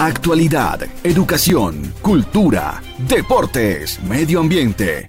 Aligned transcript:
Actualidad, 0.00 0.80
educación, 1.02 1.92
cultura, 2.00 2.80
deportes, 2.98 4.00
medio 4.04 4.38
ambiente. 4.38 5.08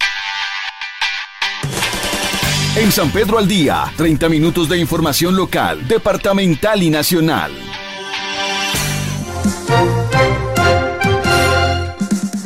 En 2.76 2.92
San 2.92 3.12
Pedro 3.12 3.38
al 3.38 3.48
Día, 3.48 3.84
30 3.96 4.28
minutos 4.30 4.68
de 4.68 4.80
información 4.80 5.36
local, 5.36 5.88
departamental 5.88 6.82
y 6.82 6.90
nacional. 6.90 7.52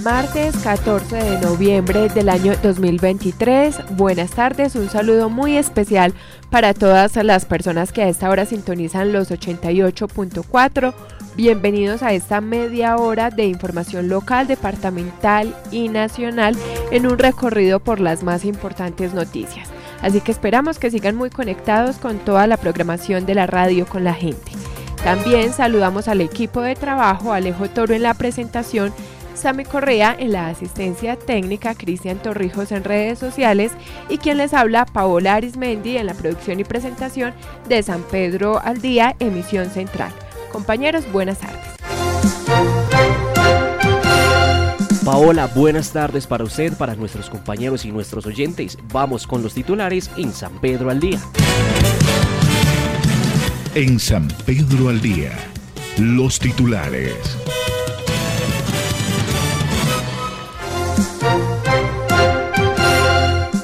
Martes 0.03 0.57
14 0.57 1.15
de 1.15 1.39
noviembre 1.39 2.09
del 2.09 2.27
año 2.27 2.55
2023. 2.61 3.95
Buenas 3.95 4.31
tardes, 4.31 4.75
un 4.75 4.89
saludo 4.89 5.29
muy 5.29 5.55
especial 5.55 6.13
para 6.49 6.73
todas 6.73 7.15
las 7.15 7.45
personas 7.45 7.93
que 7.93 8.01
a 8.01 8.09
esta 8.09 8.29
hora 8.29 8.45
sintonizan 8.45 9.13
los 9.13 9.31
88.4. 9.31 10.93
Bienvenidos 11.35 12.03
a 12.03 12.13
esta 12.13 12.41
media 12.41 12.95
hora 12.97 13.31
de 13.31 13.47
información 13.47 14.07
local, 14.07 14.45
departamental 14.45 15.55
y 15.71 15.89
nacional 15.89 16.55
en 16.91 17.07
un 17.07 17.17
recorrido 17.17 17.79
por 17.79 17.99
las 17.99 18.21
más 18.21 18.45
importantes 18.45 19.15
noticias. 19.15 19.67
Así 20.03 20.21
que 20.21 20.31
esperamos 20.31 20.77
que 20.77 20.91
sigan 20.91 21.15
muy 21.15 21.31
conectados 21.31 21.97
con 21.97 22.19
toda 22.19 22.45
la 22.45 22.57
programación 22.57 23.25
de 23.25 23.33
la 23.33 23.47
radio 23.47 23.87
con 23.87 24.03
la 24.03 24.13
gente. 24.13 24.51
También 25.03 25.53
saludamos 25.53 26.07
al 26.07 26.21
equipo 26.21 26.61
de 26.61 26.75
trabajo, 26.75 27.33
Alejo 27.33 27.67
Toro 27.67 27.95
en 27.95 28.03
la 28.03 28.13
presentación 28.13 28.93
Sami 29.33 29.65
Correa 29.65 30.15
en 30.17 30.33
la 30.33 30.49
asistencia 30.49 31.15
técnica, 31.15 31.73
Cristian 31.73 32.19
Torrijos 32.19 32.71
en 32.71 32.83
redes 32.83 33.17
sociales 33.17 33.71
y 34.07 34.19
quien 34.19 34.37
les 34.37 34.53
habla, 34.53 34.85
Paola 34.85 35.33
Arismendi 35.33 35.97
en 35.97 36.05
la 36.05 36.13
producción 36.13 36.59
y 36.59 36.63
presentación 36.63 37.33
de 37.67 37.81
San 37.81 38.03
Pedro 38.03 38.61
al 38.63 38.81
Día, 38.81 39.15
emisión 39.19 39.71
central. 39.71 40.13
Compañeros, 40.53 41.11
buenas 41.11 41.39
tardes. 41.39 41.59
Paola, 45.03 45.47
buenas 45.47 45.91
tardes 45.91 46.27
para 46.27 46.43
usted, 46.43 46.71
para 46.77 46.95
nuestros 46.95 47.29
compañeros 47.29 47.83
y 47.85 47.91
nuestros 47.91 48.25
oyentes. 48.27 48.77
Vamos 48.93 49.27
con 49.27 49.41
los 49.41 49.55
titulares 49.55 50.09
en 50.15 50.31
San 50.31 50.61
Pedro 50.61 50.91
al 50.91 50.99
Día. 50.99 51.19
En 53.73 53.99
San 53.99 54.27
Pedro 54.45 54.89
al 54.89 55.01
Día, 55.01 55.31
los 55.97 56.39
titulares. 56.39 57.17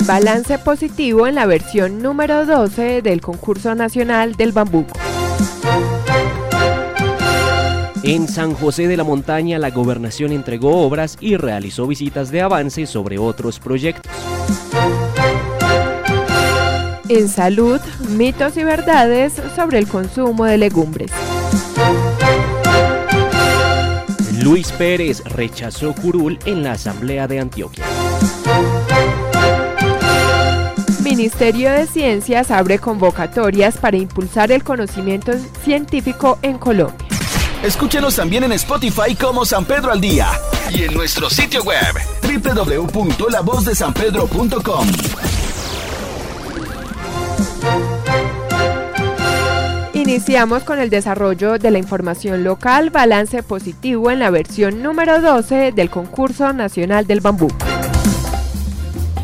Balance 0.06 0.58
positivo 0.58 1.28
en 1.28 1.36
la 1.36 1.46
versión 1.46 2.02
número 2.02 2.48
12 2.48 3.04
del 3.04 3.22
concurso 3.22 3.76
nacional 3.76 4.36
del 4.36 4.52
bambuco. 4.52 4.99
En 8.10 8.28
San 8.28 8.56
José 8.56 8.88
de 8.88 8.98
la 8.98 9.04
Montaña 9.04 9.60
la 9.60 9.70
gobernación 9.70 10.32
entregó 10.32 10.82
obras 10.82 11.16
y 11.22 11.38
realizó 11.38 11.86
visitas 11.86 12.32
de 12.32 12.42
avance 12.42 12.88
sobre 12.88 13.20
otros 13.20 13.60
proyectos. 13.60 14.12
En 17.08 17.30
salud, 17.30 17.80
mitos 18.18 18.58
y 18.58 18.64
verdades 18.64 19.34
sobre 19.56 19.78
el 19.78 19.88
consumo 19.88 20.46
de 20.46 20.58
legumbres. 20.58 21.12
Luis 24.42 24.72
Pérez 24.72 25.24
rechazó 25.26 25.94
curul 25.94 26.40
en 26.46 26.64
la 26.64 26.72
Asamblea 26.72 27.28
de 27.28 27.40
Antioquia. 27.40 27.86
Ministerio 31.04 31.72
de 31.72 31.86
Ciencias 31.86 32.50
abre 32.50 32.80
convocatorias 32.80 33.78
para 33.78 33.98
impulsar 33.98 34.52
el 34.52 34.64
conocimiento 34.64 35.34
científico 35.64 36.40
en 36.42 36.58
Colombia. 36.58 37.09
Escúchenos 37.64 38.16
también 38.16 38.44
en 38.46 38.54
Spotify 38.54 39.14
como 39.20 39.44
San 39.44 39.66
Pedro 39.66 39.92
al 39.92 40.00
Día 40.00 40.30
y 40.72 40.84
en 40.84 40.94
nuestro 40.94 41.30
sitio 41.30 41.62
web 41.64 41.94
www.lavozdesanpedro.com. 42.24 44.88
Iniciamos 49.94 50.64
con 50.64 50.80
el 50.80 50.90
desarrollo 50.90 51.60
de 51.60 51.70
la 51.70 51.80
información 51.80 52.46
local, 52.46 52.92
balance 52.92 53.44
positivo 53.44 54.10
en 54.10 54.20
la 54.20 54.30
versión 54.30 54.82
número 54.82 55.20
12 55.20 55.74
del 55.74 55.90
concurso 55.90 56.54
nacional 56.54 57.08
del 57.08 57.20
bambú. 57.20 57.50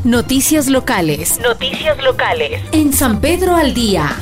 Noticias 0.04 0.68
locales. 0.68 1.40
Noticias 1.40 2.04
locales. 2.04 2.62
En 2.74 2.92
San 2.92 3.22
Pedro 3.22 3.56
al 3.56 3.74
Día. 3.74 4.14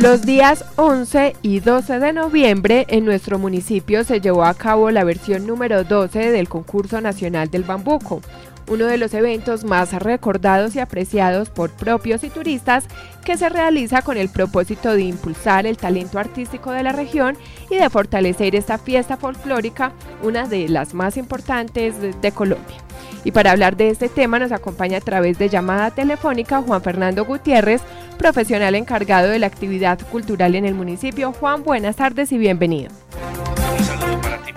Los 0.00 0.22
días 0.22 0.64
11 0.76 1.36
y 1.42 1.60
12 1.60 1.98
de 1.98 2.14
noviembre 2.14 2.86
en 2.88 3.04
nuestro 3.04 3.38
municipio 3.38 4.02
se 4.02 4.22
llevó 4.22 4.44
a 4.46 4.54
cabo 4.54 4.90
la 4.90 5.04
versión 5.04 5.46
número 5.46 5.84
12 5.84 6.30
del 6.30 6.48
concurso 6.48 7.02
nacional 7.02 7.50
del 7.50 7.64
bambuco, 7.64 8.22
uno 8.66 8.86
de 8.86 8.96
los 8.96 9.12
eventos 9.12 9.62
más 9.62 9.92
recordados 9.92 10.74
y 10.74 10.80
apreciados 10.80 11.50
por 11.50 11.68
propios 11.68 12.24
y 12.24 12.30
turistas 12.30 12.86
que 13.26 13.36
se 13.36 13.50
realiza 13.50 14.00
con 14.00 14.16
el 14.16 14.30
propósito 14.30 14.94
de 14.94 15.02
impulsar 15.02 15.66
el 15.66 15.76
talento 15.76 16.18
artístico 16.18 16.70
de 16.70 16.82
la 16.82 16.92
región 16.92 17.36
y 17.68 17.76
de 17.76 17.90
fortalecer 17.90 18.56
esta 18.56 18.78
fiesta 18.78 19.18
folclórica, 19.18 19.92
una 20.22 20.46
de 20.46 20.70
las 20.70 20.94
más 20.94 21.18
importantes 21.18 21.96
de, 22.00 22.32
Colombia. 22.32 22.78
Y 23.24 23.32
para 23.32 23.52
hablar 23.52 23.76
de 23.76 23.90
este 23.90 24.08
tema 24.08 24.38
nos 24.38 24.52
acompaña 24.52 24.98
a 24.98 25.02
través 25.02 25.38
de 25.38 25.48
llamada 25.48 25.90
telefónica 25.90 26.62
Juan 26.62 26.82
Fernando 26.82 27.24
Gutiérrez, 27.24 27.82
profesional 28.18 28.74
encargado 28.74 29.28
de 29.28 29.38
la 29.38 29.46
actividad 29.46 29.98
cultural 30.10 30.54
en 30.54 30.64
el 30.64 30.74
municipio. 30.74 31.32
Juan, 31.32 31.62
buenas 31.62 31.96
tardes 31.96 32.32
y 32.32 32.38
bienvenido. 32.38 32.90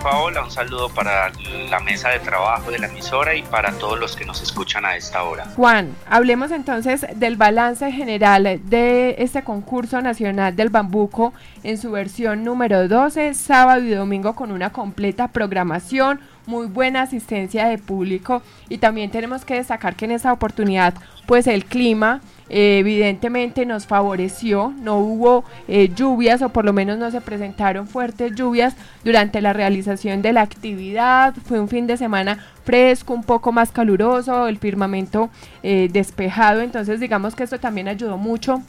Paola, 0.04 0.44
un 0.44 0.50
saludo 0.50 0.90
para 0.90 1.32
la 1.70 1.80
mesa 1.80 2.10
de 2.10 2.18
trabajo 2.18 2.70
de 2.70 2.78
la 2.78 2.88
emisora 2.88 3.34
y 3.34 3.42
para 3.42 3.72
todos 3.72 3.98
los 3.98 4.16
que 4.16 4.26
nos 4.26 4.42
escuchan 4.42 4.84
a 4.84 4.96
esta 4.96 5.22
hora. 5.22 5.46
Juan, 5.56 5.96
hablemos 6.10 6.50
entonces 6.50 7.06
del 7.14 7.36
balance 7.36 7.90
general 7.90 8.60
de 8.64 9.14
este 9.16 9.42
concurso 9.44 10.02
nacional 10.02 10.54
del 10.54 10.68
bambuco 10.68 11.32
en 11.62 11.78
su 11.78 11.90
versión 11.90 12.44
número 12.44 12.86
12, 12.86 13.32
sábado 13.32 13.82
y 13.82 13.94
domingo 13.94 14.34
con 14.34 14.52
una 14.52 14.68
completa 14.68 15.28
programación, 15.28 16.20
muy 16.46 16.66
buena 16.66 17.02
asistencia 17.02 17.66
de 17.66 17.78
público. 17.78 18.42
Y 18.68 18.78
también 18.78 19.10
tenemos 19.10 19.44
que 19.44 19.54
destacar 19.54 19.96
que 19.96 20.04
en 20.04 20.12
esta 20.12 20.32
oportunidad 20.32 20.94
pues 21.26 21.46
el 21.46 21.64
clima 21.64 22.20
eh, 22.50 22.78
evidentemente 22.78 23.64
nos 23.64 23.86
favoreció, 23.86 24.74
no 24.78 24.98
hubo 24.98 25.44
eh, 25.66 25.90
lluvias 25.94 26.42
o 26.42 26.50
por 26.50 26.66
lo 26.66 26.74
menos 26.74 26.98
no 26.98 27.10
se 27.10 27.22
presentaron 27.22 27.86
fuertes 27.86 28.34
lluvias 28.34 28.76
durante 29.02 29.40
la 29.40 29.54
realización 29.54 30.20
de 30.20 30.34
la 30.34 30.42
actividad, 30.42 31.34
fue 31.46 31.58
un 31.58 31.68
fin 31.68 31.86
de 31.86 31.96
semana 31.96 32.38
fresco, 32.64 33.14
un 33.14 33.24
poco 33.24 33.50
más 33.50 33.72
caluroso, 33.72 34.46
el 34.46 34.58
firmamento 34.58 35.30
eh, 35.62 35.88
despejado, 35.90 36.60
entonces 36.60 37.00
digamos 37.00 37.34
que 37.34 37.44
esto 37.44 37.58
también 37.58 37.88
ayudó 37.88 38.18
mucho 38.18 38.62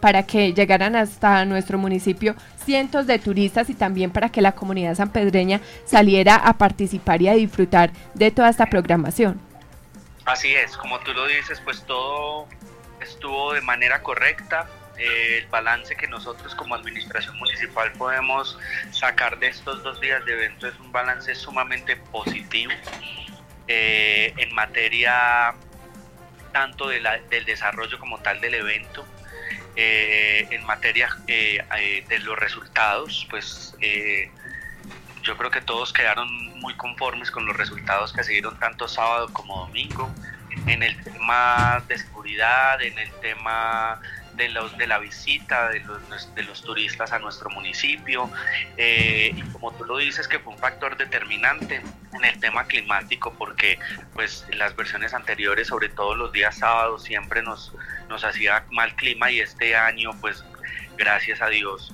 para 0.00 0.24
que 0.24 0.52
llegaran 0.52 0.96
hasta 0.96 1.44
nuestro 1.44 1.78
municipio 1.78 2.34
cientos 2.64 3.06
de 3.06 3.18
turistas 3.18 3.70
y 3.70 3.74
también 3.74 4.10
para 4.10 4.28
que 4.28 4.42
la 4.42 4.52
comunidad 4.52 4.94
sanpedreña 4.94 5.60
saliera 5.84 6.36
a 6.36 6.54
participar 6.54 7.22
y 7.22 7.28
a 7.28 7.34
disfrutar 7.34 7.92
de 8.14 8.30
toda 8.30 8.48
esta 8.48 8.66
programación. 8.66 9.40
Así 10.24 10.54
es, 10.54 10.76
como 10.76 10.98
tú 11.00 11.12
lo 11.12 11.26
dices, 11.26 11.60
pues 11.64 11.84
todo 11.84 12.48
estuvo 13.00 13.52
de 13.52 13.60
manera 13.60 14.02
correcta. 14.02 14.66
Eh, 14.98 15.38
el 15.38 15.46
balance 15.48 15.94
que 15.94 16.08
nosotros 16.08 16.54
como 16.54 16.74
administración 16.74 17.36
municipal 17.38 17.92
podemos 17.92 18.58
sacar 18.92 19.38
de 19.38 19.48
estos 19.48 19.82
dos 19.82 20.00
días 20.00 20.24
de 20.24 20.32
evento 20.32 20.66
es 20.66 20.78
un 20.80 20.90
balance 20.90 21.34
sumamente 21.34 21.96
positivo 21.96 22.72
eh, 23.68 24.32
en 24.38 24.54
materia 24.54 25.54
tanto 26.52 26.88
de 26.88 27.02
del 27.28 27.44
desarrollo 27.44 27.98
como 27.98 28.18
tal 28.18 28.40
del 28.40 28.54
evento, 28.54 29.04
eh, 29.76 30.48
en 30.50 30.64
materia 30.64 31.08
de 31.26 32.18
los 32.24 32.38
resultados, 32.38 33.26
pues 33.30 33.76
yo 35.22 35.36
creo 35.36 35.50
que 35.50 35.60
todos 35.60 35.92
quedaron 35.92 36.28
muy 36.60 36.74
conformes 36.74 37.30
con 37.30 37.46
los 37.46 37.56
resultados 37.56 38.12
que 38.12 38.22
se 38.22 38.32
dieron 38.32 38.58
tanto 38.58 38.86
sábado 38.86 39.28
como 39.32 39.66
domingo. 39.66 40.10
En 40.66 40.82
el 40.82 41.02
tema 41.02 41.82
de 41.88 41.98
seguridad, 41.98 42.80
en 42.80 42.96
el 42.98 43.10
tema 43.20 44.00
de, 44.36 44.48
los, 44.50 44.76
de 44.76 44.86
la 44.86 44.98
visita 44.98 45.70
de 45.70 45.80
los, 45.80 46.34
de 46.34 46.42
los 46.42 46.62
turistas 46.62 47.12
a 47.12 47.18
nuestro 47.18 47.50
municipio. 47.50 48.30
Eh, 48.76 49.32
y 49.34 49.40
como 49.52 49.72
tú 49.72 49.84
lo 49.84 49.98
dices, 49.98 50.28
que 50.28 50.38
fue 50.38 50.52
un 50.52 50.58
factor 50.58 50.96
determinante 50.96 51.82
en 52.12 52.24
el 52.24 52.38
tema 52.40 52.64
climático, 52.66 53.34
porque 53.34 53.78
pues 54.14 54.46
las 54.52 54.76
versiones 54.76 55.14
anteriores, 55.14 55.68
sobre 55.68 55.88
todo 55.88 56.14
los 56.14 56.32
días 56.32 56.58
sábados, 56.58 57.02
siempre 57.02 57.42
nos, 57.42 57.72
nos 58.08 58.24
hacía 58.24 58.64
mal 58.70 58.94
clima 58.94 59.30
y 59.30 59.40
este 59.40 59.76
año, 59.76 60.10
pues 60.20 60.44
gracias 60.96 61.42
a 61.42 61.48
Dios, 61.48 61.92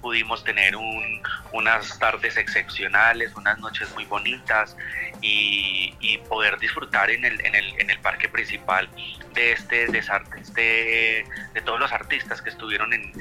pudimos 0.00 0.44
tener 0.44 0.76
un, 0.76 1.22
unas 1.52 1.98
tardes 1.98 2.36
excepcionales, 2.36 3.34
unas 3.36 3.58
noches 3.58 3.92
muy 3.94 4.04
bonitas 4.04 4.76
y, 5.20 5.94
poder 6.28 6.58
disfrutar 6.58 7.10
en 7.10 7.24
el, 7.24 7.40
en, 7.44 7.54
el, 7.54 7.80
en 7.80 7.90
el 7.90 7.98
parque 8.00 8.28
principal 8.28 8.88
de 9.34 9.52
este 9.52 9.86
de, 9.86 9.98
este, 9.98 11.24
de 11.54 11.62
todos 11.64 11.80
los 11.80 11.92
artistas 11.92 12.42
que 12.42 12.50
estuvieron 12.50 12.92
en, 12.92 13.12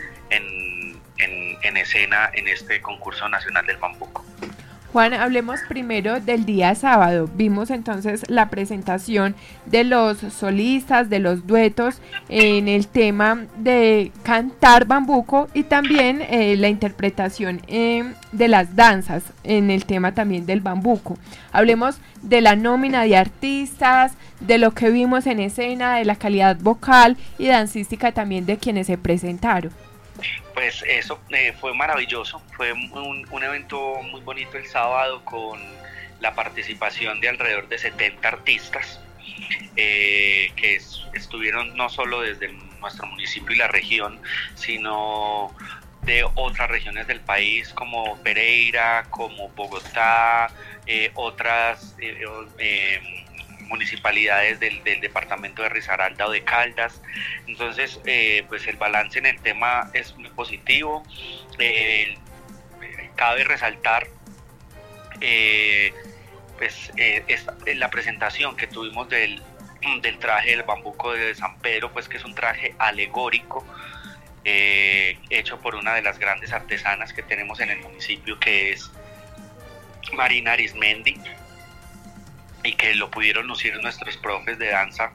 en 1.61 1.77
escena 1.77 2.29
en 2.33 2.47
este 2.47 2.81
concurso 2.81 3.29
nacional 3.29 3.65
del 3.65 3.77
bambuco. 3.77 4.25
Juan, 4.97 5.13
hablemos 5.13 5.59
primero 5.69 6.19
del 6.19 6.43
día 6.43 6.73
sábado. 6.73 7.29
Vimos 7.35 7.69
entonces 7.69 8.27
la 8.29 8.49
presentación 8.49 9.35
de 9.67 9.83
los 9.83 10.17
solistas, 10.17 11.07
de 11.07 11.19
los 11.19 11.45
duetos 11.45 12.01
en 12.29 12.67
el 12.67 12.87
tema 12.87 13.45
de 13.57 14.11
cantar 14.23 14.85
bambuco 14.85 15.49
y 15.53 15.65
también 15.65 16.23
eh, 16.23 16.55
la 16.57 16.69
interpretación 16.69 17.61
eh, 17.67 18.11
de 18.31 18.47
las 18.47 18.75
danzas 18.75 19.23
en 19.43 19.69
el 19.69 19.85
tema 19.85 20.15
también 20.15 20.47
del 20.47 20.61
bambuco. 20.61 21.15
Hablemos 21.51 21.99
de 22.23 22.41
la 22.41 22.55
nómina 22.55 23.03
de 23.03 23.17
artistas, 23.17 24.13
de 24.39 24.57
lo 24.57 24.71
que 24.71 24.89
vimos 24.89 25.27
en 25.27 25.39
escena, 25.39 25.97
de 25.97 26.05
la 26.05 26.15
calidad 26.15 26.57
vocal 26.59 27.17
y 27.37 27.45
dancística 27.45 28.13
también 28.13 28.47
de 28.47 28.57
quienes 28.57 28.87
se 28.87 28.97
presentaron. 28.97 29.71
Pues 30.53 30.83
eso 30.87 31.19
eh, 31.29 31.53
fue 31.59 31.73
maravilloso, 31.73 32.41
fue 32.55 32.73
un, 32.73 33.43
evento 33.43 34.01
muy 34.03 34.21
bonito 34.21 34.57
el 34.57 34.65
sábado 34.67 35.23
con 35.23 35.59
la 36.19 36.33
participación 36.33 37.21
de 37.21 37.29
alrededor 37.29 37.67
de 37.67 37.77
70 37.77 38.27
artistas 38.27 38.99
eh, 39.75 40.51
que 40.55 40.81
estuvieron 41.13 41.77
no 41.77 41.89
solo 41.89 42.21
desde 42.21 42.51
nuestro 42.79 43.05
municipio 43.07 43.55
y 43.55 43.59
la 43.59 43.67
región, 43.67 44.19
sino 44.55 45.53
de 46.01 46.25
otras 46.35 46.69
regiones 46.69 47.05
del 47.07 47.19
país 47.19 47.73
como 47.73 48.17
Pereira, 48.23 49.05
como 49.09 49.49
Bogotá, 49.49 50.49
eh, 50.85 51.11
otras 51.15 51.95
municipalidades 53.67 54.59
del, 54.59 54.81
departamento 55.01 55.61
de 55.61 55.69
Risaralda 55.69 56.27
o 56.27 56.31
de 56.31 56.43
Caldas. 56.43 57.01
Entonces, 57.47 57.99
eh, 58.05 58.43
pues 58.47 58.67
el 58.67 58.77
balance 58.77 59.19
en 59.19 59.25
el 59.25 59.39
tema 59.41 59.89
es 59.93 60.15
muy 60.15 60.29
positivo. 60.29 61.03
Eh, 61.59 62.17
cabe 63.15 63.43
resaltar 63.43 64.07
eh, 65.21 65.93
pues, 66.57 66.91
la 67.75 67.89
presentación 67.89 68.55
que 68.55 68.67
tuvimos 68.67 69.09
del, 69.09 69.41
del 70.01 70.19
traje 70.19 70.51
del 70.51 70.63
bambuco 70.63 71.13
de 71.13 71.35
San 71.35 71.57
Pedro, 71.59 71.91
pues 71.91 72.07
que 72.07 72.17
es 72.17 72.25
un 72.25 72.35
traje 72.35 72.75
alegórico. 72.77 73.65
hecho 74.43 75.59
por 75.59 75.75
una 75.75 75.93
de 75.93 76.01
las 76.01 76.19
grandes 76.19 76.53
artesanas 76.53 77.11
que 77.13 77.21
tenemos 77.21 77.59
en 77.59 77.69
el 77.69 77.79
municipio, 77.79 78.39
que 78.39 78.71
es 78.71 78.89
Marina 80.13 80.53
Arismendi, 80.53 81.19
y 82.67 82.73
que 82.73 82.93
lo 82.95 83.09
pudieron 83.09 83.47
lucir 83.47 83.77
nuestros 83.81 84.17
profes 84.17 84.59
de 84.59 84.67
danza 84.67 85.13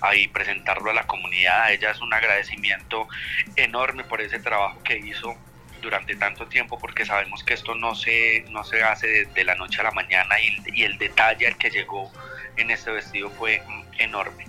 ahí 0.00 0.26
presentarlo 0.26 0.90
a 0.90 0.94
la 0.94 1.06
comunidad. 1.06 1.62
A 1.62 1.72
ella 1.72 1.92
es 1.92 2.00
un 2.00 2.12
agradecimiento 2.12 3.08
enorme 3.54 4.02
por 4.02 4.20
ese 4.20 4.40
trabajo 4.40 4.82
que 4.82 4.98
hizo 4.98 5.36
durante 5.80 6.16
tanto 6.16 6.46
tiempo 6.48 6.76
porque 6.76 7.06
sabemos 7.06 7.44
que 7.44 7.54
esto 7.54 7.76
no 7.76 7.94
se, 7.94 8.44
no 8.50 8.64
se 8.64 8.82
hace 8.82 9.26
de, 9.26 9.44
la 9.44 9.54
noche 9.54 9.80
a 9.80 9.84
la 9.84 9.92
mañana 9.92 10.40
y, 10.40 10.56
y 10.74 10.82
el 10.82 10.98
detalle 10.98 11.46
al 11.46 11.56
que 11.56 11.70
llegó 11.70 12.10
en 12.56 12.70
este 12.70 12.90
vestido 12.90 13.30
fue 13.30 13.62
enorme. 13.98 14.46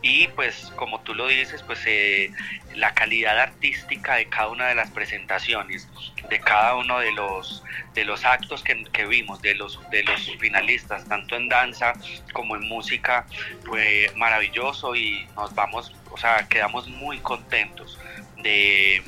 Y 0.00 0.28
pues 0.28 0.72
como 0.76 1.00
tú 1.00 1.14
lo 1.14 1.28
dices, 1.28 1.62
pues 1.62 1.80
eh, 1.86 2.30
la 2.74 2.92
calidad 2.94 3.38
artística 3.38 4.16
de 4.16 4.26
cada 4.26 4.48
una 4.48 4.68
de 4.68 4.74
las 4.74 4.90
presentaciones, 4.90 5.88
de 6.28 6.40
cada 6.40 6.76
uno 6.76 6.98
de 6.98 7.12
los, 7.12 7.62
de 7.94 8.04
los 8.04 8.24
actos 8.24 8.64
que, 8.64 9.06
vimos, 9.06 9.40
de 9.42 9.54
los, 9.54 9.78
de 9.90 10.02
los 10.02 10.30
finalistas, 10.38 11.08
tanto 11.08 11.36
en 11.36 11.48
danza 11.48 11.92
como 12.32 12.56
en 12.56 12.62
música, 12.62 13.26
fue 13.64 14.10
maravilloso 14.16 14.96
y 14.96 15.26
nos 15.36 15.54
vamos, 15.54 15.92
o 16.10 16.16
sea, 16.16 16.48
quedamos 16.48 16.88
muy 16.88 17.18
contentos 17.18 17.98
de, 18.42 19.02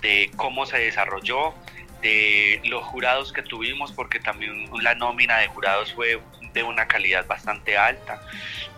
de 0.00 0.30
cómo 0.36 0.64
se 0.64 0.78
desarrolló, 0.78 1.54
de 2.00 2.62
los 2.64 2.82
jurados 2.84 3.32
que 3.32 3.42
tuvimos, 3.42 3.92
porque 3.92 4.20
también 4.20 4.70
la 4.80 4.94
nómina 4.94 5.36
de 5.38 5.48
jurados 5.48 5.92
fue 5.92 6.18
de 6.52 6.62
una 6.62 6.86
calidad 6.86 7.26
bastante 7.26 7.76
alta, 7.76 8.22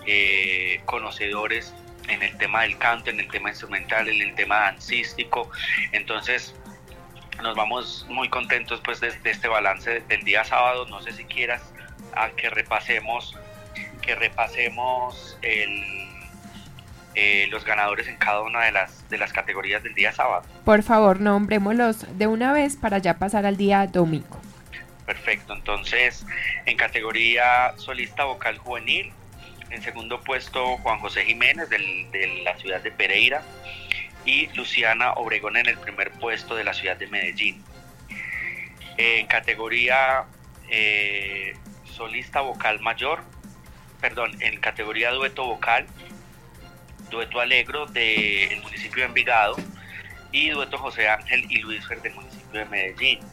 eh, 0.06 0.80
conocedores 0.84 1.74
en 2.08 2.22
el 2.22 2.36
tema 2.36 2.62
del 2.62 2.78
canto, 2.78 3.10
en 3.10 3.20
el 3.20 3.28
tema 3.28 3.50
instrumental, 3.50 4.08
en 4.08 4.20
el 4.20 4.34
tema 4.34 4.60
dancístico. 4.60 5.50
Entonces, 5.92 6.54
nos 7.42 7.56
vamos 7.56 8.06
muy 8.08 8.28
contentos 8.28 8.80
pues 8.84 9.00
de, 9.00 9.12
este 9.24 9.48
balance 9.48 10.00
del 10.08 10.22
día 10.24 10.44
sábado. 10.44 10.86
No 10.86 11.00
sé 11.00 11.12
si 11.12 11.24
quieras 11.24 11.62
que 12.36 12.50
repasemos 12.50 13.36
que 14.02 14.14
repasemos 14.14 15.38
el, 15.40 15.82
eh, 17.14 17.46
los 17.50 17.64
ganadores 17.64 18.08
en 18.08 18.16
cada 18.16 18.42
una 18.42 18.64
de 18.64 18.72
las 18.72 19.08
de 19.08 19.16
las 19.16 19.32
categorías 19.32 19.82
del 19.82 19.94
día 19.94 20.12
sábado. 20.12 20.42
Por 20.64 20.82
favor, 20.82 21.20
nombrémoslos 21.20 22.18
de 22.18 22.26
una 22.26 22.52
vez 22.52 22.76
para 22.76 22.98
ya 22.98 23.18
pasar 23.18 23.46
al 23.46 23.56
día 23.56 23.86
domingo. 23.86 24.41
Perfecto, 25.12 25.52
entonces 25.52 26.24
en 26.64 26.74
categoría 26.78 27.74
solista 27.76 28.24
vocal 28.24 28.56
juvenil, 28.56 29.12
en 29.68 29.82
segundo 29.82 30.22
puesto 30.22 30.78
Juan 30.78 31.00
José 31.00 31.26
Jiménez 31.26 31.68
de 31.68 32.40
la 32.42 32.56
ciudad 32.56 32.80
de 32.80 32.90
Pereira 32.92 33.42
y 34.24 34.46
Luciana 34.54 35.12
Obregón 35.12 35.58
en 35.58 35.66
el 35.66 35.76
primer 35.76 36.12
puesto 36.12 36.54
de 36.54 36.64
la 36.64 36.72
ciudad 36.72 36.96
de 36.96 37.08
Medellín. 37.08 37.62
En 38.96 39.26
categoría 39.26 40.24
eh, 40.70 41.54
solista 41.84 42.40
vocal 42.40 42.80
mayor, 42.80 43.22
perdón, 44.00 44.34
en 44.40 44.58
categoría 44.60 45.10
dueto 45.10 45.44
vocal, 45.44 45.86
dueto 47.10 47.38
alegro 47.38 47.84
del 47.84 48.62
municipio 48.62 49.02
de 49.02 49.08
Envigado 49.08 49.56
y 50.32 50.48
dueto 50.48 50.78
José 50.78 51.06
Ángel 51.06 51.44
y 51.50 51.58
Luis 51.58 51.86
del 52.02 52.14
municipio 52.14 52.60
de 52.60 52.64
Medellín. 52.64 53.31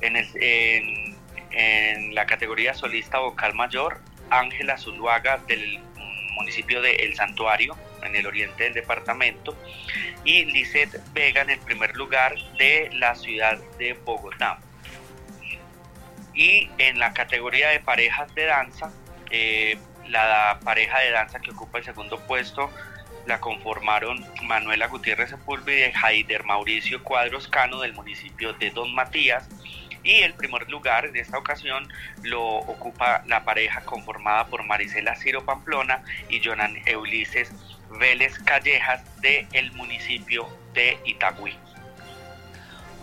En, 0.00 1.14
la 2.14 2.26
categoría 2.26 2.74
solista 2.74 3.18
vocal 3.18 3.54
mayor, 3.54 4.00
Ángela 4.30 4.78
Zuluaga 4.78 5.38
del 5.48 5.80
municipio 6.34 6.80
de 6.80 6.94
El 6.96 7.14
Santuario, 7.14 7.76
en 8.02 8.14
el 8.16 8.26
oriente 8.26 8.64
del 8.64 8.74
departamento, 8.74 9.56
y 10.24 10.44
Lisette 10.44 11.00
Vega 11.12 11.42
en 11.42 11.50
el 11.50 11.58
primer 11.58 11.96
lugar 11.96 12.34
de 12.58 12.90
la 12.94 13.14
ciudad 13.14 13.58
de 13.78 13.94
Bogotá. 13.94 14.58
Y 16.34 16.70
en 16.78 16.98
la 16.98 17.12
categoría 17.12 17.70
de 17.70 17.80
parejas 17.80 18.32
de 18.34 18.44
danza, 18.44 18.92
eh, 19.30 19.76
la 20.08 20.60
pareja 20.64 21.00
de 21.00 21.10
danza 21.10 21.40
que 21.40 21.50
ocupa 21.50 21.78
el 21.78 21.84
segundo 21.84 22.18
puesto 22.20 22.70
la 23.26 23.40
conformaron 23.40 24.24
Manuela 24.42 24.86
Gutiérrez 24.86 25.30
Sepúlveda 25.30 25.88
y 25.88 25.92
Haider 26.02 26.44
Mauricio 26.44 27.02
Cuadros 27.02 27.48
Cano 27.48 27.80
del 27.80 27.92
municipio 27.92 28.52
de 28.54 28.70
Don 28.70 28.94
Matías 28.94 29.48
y 30.02 30.22
el 30.22 30.34
primer 30.34 30.68
lugar 30.70 31.06
en 31.06 31.16
esta 31.16 31.38
ocasión 31.38 31.88
lo 32.22 32.42
ocupa 32.42 33.22
la 33.26 33.44
pareja 33.44 33.80
conformada 33.82 34.46
por 34.46 34.64
Marisela 34.64 35.16
Ciro 35.16 35.44
Pamplona 35.44 36.02
y 36.28 36.40
Jonan 36.42 36.76
Eulises 36.86 37.52
Vélez 37.98 38.38
Callejas 38.38 39.02
del 39.20 39.46
el 39.52 39.72
municipio 39.72 40.48
de 40.74 40.98
Itagüí. 41.04 41.56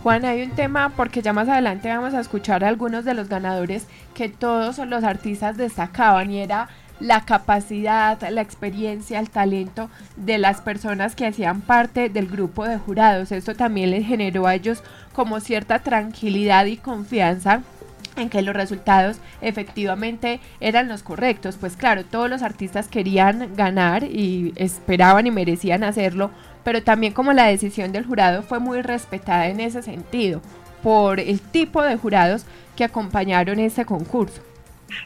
Juan, 0.02 0.24
hay 0.24 0.42
un 0.42 0.54
tema 0.54 0.90
porque 0.90 1.22
ya 1.22 1.32
más 1.32 1.48
adelante 1.48 1.88
vamos 1.88 2.14
a 2.14 2.20
escuchar 2.20 2.64
a 2.64 2.68
algunos 2.68 3.04
de 3.04 3.14
los 3.14 3.28
ganadores 3.28 3.88
que 4.14 4.28
todos 4.28 4.78
los 4.78 5.02
artistas 5.02 5.56
destacaban 5.56 6.30
y 6.30 6.40
era 6.40 6.68
la 7.00 7.24
capacidad, 7.24 8.18
la 8.30 8.40
experiencia, 8.40 9.20
el 9.20 9.30
talento 9.30 9.88
de 10.16 10.38
las 10.38 10.60
personas 10.60 11.14
que 11.14 11.26
hacían 11.26 11.60
parte 11.60 12.08
del 12.08 12.26
grupo 12.26 12.66
de 12.66 12.78
jurados. 12.78 13.32
Esto 13.32 13.54
también 13.54 13.90
les 13.90 14.06
generó 14.06 14.46
a 14.46 14.54
ellos 14.54 14.82
como 15.12 15.40
cierta 15.40 15.80
tranquilidad 15.80 16.66
y 16.66 16.76
confianza 16.76 17.62
en 18.16 18.30
que 18.30 18.42
los 18.42 18.54
resultados 18.54 19.18
efectivamente 19.40 20.40
eran 20.60 20.88
los 20.88 21.02
correctos. 21.02 21.56
Pues 21.56 21.76
claro, 21.76 22.04
todos 22.04 22.28
los 22.28 22.42
artistas 22.42 22.88
querían 22.88 23.54
ganar 23.56 24.04
y 24.04 24.52
esperaban 24.56 25.26
y 25.26 25.30
merecían 25.30 25.84
hacerlo, 25.84 26.30
pero 26.64 26.82
también 26.82 27.12
como 27.12 27.32
la 27.32 27.46
decisión 27.46 27.92
del 27.92 28.06
jurado 28.06 28.42
fue 28.42 28.58
muy 28.58 28.82
respetada 28.82 29.46
en 29.46 29.60
ese 29.60 29.82
sentido 29.82 30.40
por 30.82 31.20
el 31.20 31.40
tipo 31.40 31.82
de 31.82 31.96
jurados 31.96 32.44
que 32.76 32.84
acompañaron 32.84 33.58
este 33.58 33.84
concurso. 33.84 34.47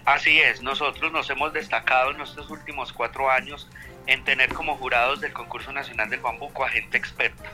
Así 0.04 0.40
es, 0.40 0.62
nosotros 0.62 1.12
nos 1.12 1.28
hemos 1.30 1.52
destacado 1.52 2.10
en 2.10 2.20
estos 2.20 2.50
últimos 2.50 2.92
cuatro 2.92 3.30
años 3.30 3.68
en 4.06 4.24
tener 4.24 4.52
como 4.52 4.76
jurados 4.76 5.20
del 5.20 5.32
concurso 5.32 5.72
nacional 5.72 6.10
del 6.10 6.20
bambuco 6.20 6.64
a 6.64 6.68
gente 6.68 6.98
experta. 6.98 7.50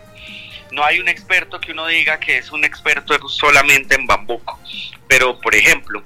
No 0.70 0.84
hay 0.84 0.98
un 1.00 1.08
experto 1.08 1.60
que 1.60 1.72
uno 1.72 1.86
diga 1.86 2.18
que 2.20 2.38
es 2.38 2.52
un 2.52 2.64
experto 2.64 3.28
solamente 3.28 3.94
en 3.94 4.06
bambuco, 4.06 4.58
pero 5.06 5.40
por 5.40 5.54
ejemplo, 5.54 6.02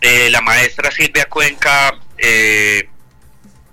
eh, 0.00 0.28
la 0.30 0.40
maestra 0.40 0.90
Silvia 0.90 1.26
Cuenca, 1.28 1.98
eh, 2.18 2.88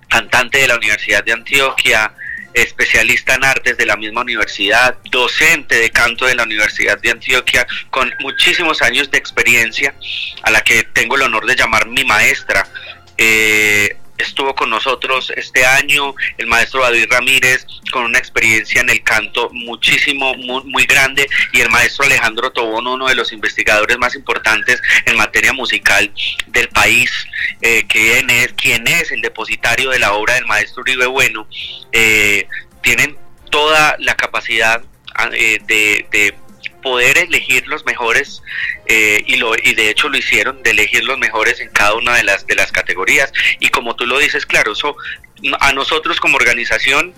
cantante 0.07 0.59
de 0.59 0.67
la 0.67 0.75
Universidad 0.75 1.23
de 1.23 1.33
Antioquia, 1.33 2.13
especialista 2.53 3.35
en 3.35 3.43
artes 3.43 3.77
de 3.77 3.85
la 3.85 3.95
misma 3.95 4.21
universidad, 4.21 4.97
docente 5.09 5.75
de 5.75 5.89
canto 5.89 6.25
de 6.25 6.35
la 6.35 6.43
Universidad 6.43 6.99
de 6.99 7.11
Antioquia, 7.11 7.65
con 7.89 8.13
muchísimos 8.19 8.81
años 8.81 9.09
de 9.11 9.17
experiencia, 9.17 9.95
a 10.43 10.51
la 10.51 10.61
que 10.61 10.83
tengo 10.83 11.15
el 11.15 11.23
honor 11.23 11.45
de 11.45 11.55
llamar 11.55 11.87
mi 11.87 12.03
maestra. 12.03 12.67
Eh, 13.17 13.97
estuvo 14.23 14.55
con 14.55 14.69
nosotros 14.69 15.31
este 15.35 15.65
año, 15.65 16.15
el 16.37 16.47
maestro 16.47 16.81
David 16.81 17.07
Ramírez, 17.09 17.65
con 17.91 18.03
una 18.03 18.17
experiencia 18.17 18.81
en 18.81 18.89
el 18.89 19.03
canto 19.03 19.49
muchísimo, 19.51 20.33
muy, 20.35 20.63
muy 20.63 20.85
grande, 20.85 21.27
y 21.51 21.61
el 21.61 21.69
maestro 21.69 22.05
Alejandro 22.05 22.51
Tobón, 22.51 22.87
uno 22.87 23.07
de 23.07 23.15
los 23.15 23.31
investigadores 23.31 23.97
más 23.97 24.15
importantes 24.15 24.81
en 25.05 25.15
materia 25.17 25.53
musical 25.53 26.11
del 26.47 26.69
país, 26.69 27.11
eh, 27.61 27.85
quien, 27.87 28.29
es, 28.29 28.53
es 28.57 29.11
el 29.11 29.21
depositario 29.21 29.89
de 29.89 29.99
la 29.99 30.13
obra 30.13 30.35
del 30.35 30.45
maestro 30.45 30.81
Uribe 30.81 31.05
Bueno, 31.05 31.47
eh, 31.91 32.47
tienen 32.81 33.17
toda 33.49 33.95
la 33.99 34.15
capacidad 34.15 34.81
ah, 35.15 35.29
eh, 35.31 35.59
de 35.67 36.35
poder 36.83 37.17
elegir 37.17 37.67
los 37.67 37.85
mejores 37.85 38.43
eh, 38.85 39.23
y 39.25 39.37
lo 39.37 39.55
y 39.55 39.73
de 39.73 39.89
hecho 39.89 40.09
lo 40.09 40.17
hicieron 40.17 40.61
de 40.61 40.71
elegir 40.71 41.03
los 41.03 41.17
mejores 41.17 41.59
en 41.59 41.69
cada 41.69 41.95
una 41.95 42.15
de 42.15 42.23
las 42.23 42.45
de 42.45 42.55
las 42.55 42.71
categorías. 42.71 43.31
Y 43.59 43.69
como 43.69 43.95
tú 43.95 44.05
lo 44.05 44.19
dices 44.19 44.45
claro 44.45 44.73
eso 44.73 44.95
a 45.59 45.73
nosotros 45.73 46.19
como 46.19 46.37
organización 46.37 47.13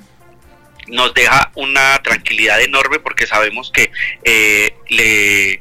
nos 0.88 1.14
deja 1.14 1.52
una 1.56 2.02
tranquilidad 2.04 2.62
enorme 2.62 3.00
porque 3.00 3.28
sabemos 3.28 3.72
que 3.72 3.92
eh, 4.24 4.74
le 4.90 5.60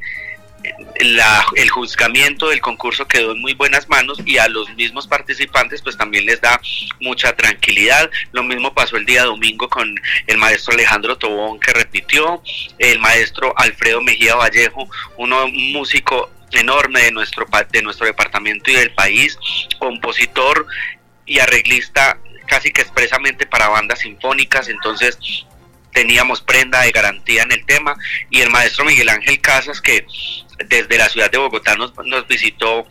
el 1.57 1.71
juzgamiento 1.71 2.49
del 2.49 2.61
concurso 2.61 3.07
quedó 3.07 3.33
en 3.33 3.41
muy 3.41 3.55
buenas 3.55 3.89
manos 3.89 4.19
y 4.25 4.39
a 4.39 4.49
los 4.49 4.73
mismos 4.75 5.07
participantes 5.07 5.83
pues 5.83 5.97
también 5.97 6.27
les 6.27 6.41
da 6.41 6.61
mucha 7.01 7.35
tranquilidad. 7.37 8.11
Lo 8.33 8.43
mismo 8.43 8.73
pasó 8.73 8.97
el 8.97 9.07
día 9.07 9.25
domingo 9.25 9.69
con 9.69 9.95
el 10.27 10.39
maestro 10.39 10.75
Alejandro 10.75 11.17
Tobón 11.19 11.61
que 11.61 11.73
repitió, 11.73 12.43
el 12.79 12.99
maestro 12.99 13.53
Alfredo 13.57 14.01
Mejía 14.01 14.35
Vallejo, 14.37 14.89
uno 15.17 15.49
músico 15.49 16.31
enorme 16.53 17.03
de 17.03 17.13
nuestro 17.13 17.47
de 17.71 17.83
nuestro 17.83 18.07
departamento 18.07 18.71
y 18.71 18.75
del 18.75 18.93
país, 18.93 19.39
compositor 19.79 20.67
y 21.27 21.39
arreglista 21.39 22.19
casi 22.47 22.73
que 22.73 22.83
expresamente 22.83 23.47
para 23.47 23.69
bandas 23.69 24.01
sinfónicas, 24.01 24.69
entonces 24.69 25.19
teníamos 25.93 26.43
prenda 26.43 26.83
de 26.83 26.91
garantía 26.91 27.43
en 27.43 27.53
el 27.53 27.65
tema 27.65 27.97
y 28.29 28.41
el 28.41 28.51
maestro 28.51 28.85
Miguel 28.85 29.09
Ángel 29.09 29.41
Casas 29.41 29.81
que 29.81 30.07
desde 30.69 30.99
la 30.99 31.09
ciudad 31.09 31.31
de 31.31 31.39
Bogotá 31.39 31.75
nos, 31.77 31.93
nos 32.05 32.27
visitó 32.27 32.87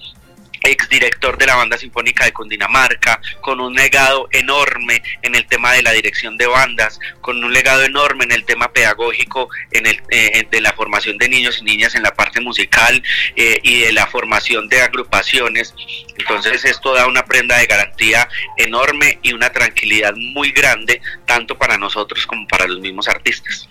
exdirector 0.64 1.38
de 1.38 1.48
la 1.48 1.56
banda 1.56 1.78
sinfónica 1.78 2.26
de 2.26 2.34
Cundinamarca, 2.34 3.20
con 3.42 3.60
un 3.60 3.74
legado 3.74 4.28
enorme 4.32 5.02
en 5.22 5.36
el 5.36 5.46
tema 5.46 5.74
de 5.74 5.84
la 5.84 5.92
dirección 5.92 6.38
de 6.38 6.48
bandas, 6.48 7.00
con 7.22 7.44
un 7.44 7.54
legado 7.54 7.84
enorme 7.84 8.24
en 8.26 8.32
el 8.32 8.46
tema 8.46 8.72
pedagógico, 8.72 9.50
en 9.72 9.86
el, 9.86 10.02
eh, 10.10 10.48
de 10.50 10.62
la 10.62 10.74
formación 10.74 11.18
de 11.18 11.30
niños 11.30 11.60
y 11.62 11.66
niñas 11.66 11.96
en 11.96 12.04
la 12.04 12.14
parte 12.14 12.40
musical 12.40 13.02
eh, 13.36 13.60
y 13.64 13.82
de 13.82 13.92
la 13.92 14.08
formación 14.08 14.68
de 14.70 14.82
agrupaciones. 14.82 15.74
Entonces 16.18 16.66
esto 16.66 16.94
da 16.94 17.08
una 17.08 17.26
prenda 17.26 17.58
de 17.58 17.66
garantía 17.66 18.28
enorme 18.58 19.20
y 19.22 19.34
una 19.34 19.52
tranquilidad 19.52 20.14
muy 20.16 20.52
grande, 20.52 21.02
tanto 21.26 21.58
para 21.58 21.78
nosotros 21.78 22.26
como 22.26 22.48
para 22.48 22.68
los 22.68 22.80
mismos 22.80 23.08
artistas. 23.08 23.68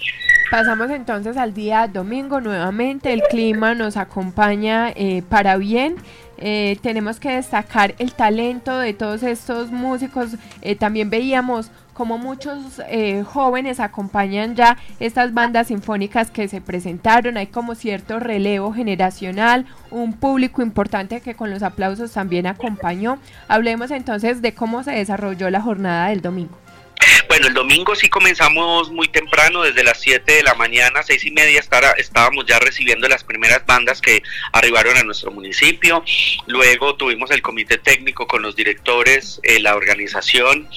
Pasamos 0.50 0.90
entonces 0.90 1.38
al 1.38 1.54
día 1.54 1.88
domingo 1.88 2.42
nuevamente, 2.42 3.12
el 3.14 3.22
clima 3.22 3.74
nos 3.74 3.96
acompaña 3.96 4.90
eh, 4.90 5.22
para 5.26 5.56
bien. 5.56 5.96
Eh, 6.44 6.76
tenemos 6.82 7.20
que 7.20 7.30
destacar 7.30 7.94
el 7.98 8.14
talento 8.14 8.76
de 8.76 8.94
todos 8.94 9.22
estos 9.22 9.70
músicos. 9.70 10.30
Eh, 10.60 10.74
también 10.74 11.08
veíamos 11.08 11.70
como 11.92 12.18
muchos 12.18 12.82
eh, 12.88 13.22
jóvenes 13.22 13.78
acompañan 13.78 14.56
ya 14.56 14.76
estas 14.98 15.34
bandas 15.34 15.68
sinfónicas 15.68 16.32
que 16.32 16.48
se 16.48 16.60
presentaron. 16.60 17.36
Hay 17.36 17.46
como 17.46 17.76
cierto 17.76 18.18
relevo 18.18 18.72
generacional, 18.72 19.66
un 19.92 20.14
público 20.14 20.62
importante 20.62 21.20
que 21.20 21.36
con 21.36 21.48
los 21.48 21.62
aplausos 21.62 22.10
también 22.10 22.48
acompañó. 22.48 23.18
Hablemos 23.46 23.92
entonces 23.92 24.42
de 24.42 24.52
cómo 24.52 24.82
se 24.82 24.90
desarrolló 24.90 25.48
la 25.48 25.60
jornada 25.60 26.08
del 26.08 26.22
domingo. 26.22 26.58
Bueno, 27.32 27.46
el 27.46 27.54
domingo 27.54 27.94
sí 27.94 28.10
comenzamos 28.10 28.90
muy 28.90 29.08
temprano, 29.08 29.62
desde 29.62 29.82
las 29.82 29.98
7 30.02 30.30
de 30.30 30.42
la 30.42 30.52
mañana, 30.52 31.02
seis 31.02 31.24
y 31.24 31.30
media, 31.30 31.64
estábamos 31.96 32.44
ya 32.44 32.58
recibiendo 32.58 33.08
las 33.08 33.24
primeras 33.24 33.64
bandas 33.64 34.02
que 34.02 34.22
arribaron 34.52 34.98
a 34.98 35.02
nuestro 35.02 35.30
municipio. 35.30 36.04
Luego 36.46 36.94
tuvimos 36.96 37.30
el 37.30 37.40
comité 37.40 37.78
técnico 37.78 38.26
con 38.26 38.42
los 38.42 38.54
directores, 38.54 39.40
eh, 39.44 39.60
la 39.60 39.76
organización 39.76 40.68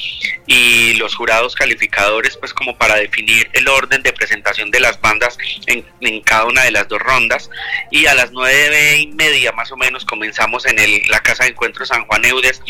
y 0.47 0.93
los 0.93 1.13
jurados 1.13 1.55
calificadores, 1.55 2.37
pues 2.37 2.53
como 2.53 2.77
para 2.77 2.95
definir 2.95 3.49
el 3.51 3.67
orden 3.67 4.01
de 4.01 4.13
presentación 4.13 4.71
de 4.71 4.79
las 4.79 5.01
bandas 5.01 5.37
en, 5.67 6.21
cada 6.21 6.45
una 6.45 6.63
de 6.63 6.71
las 6.71 6.87
dos 6.87 7.01
rondas. 7.01 7.49
Y 7.91 8.05
a 8.05 8.13
las 8.13 8.31
nueve 8.31 8.99
y 8.99 9.07
media 9.07 9.51
más 9.51 9.73
o 9.73 9.75
menos 9.75 10.05
comenzamos 10.05 10.65
en 10.67 10.79
el, 10.79 11.01
la 11.09 11.19
Casa 11.19 11.43
de 11.43 11.49
Encuentro 11.49 11.85
San 11.85 12.05
Juan 12.05 12.23
Eudes 12.23 12.61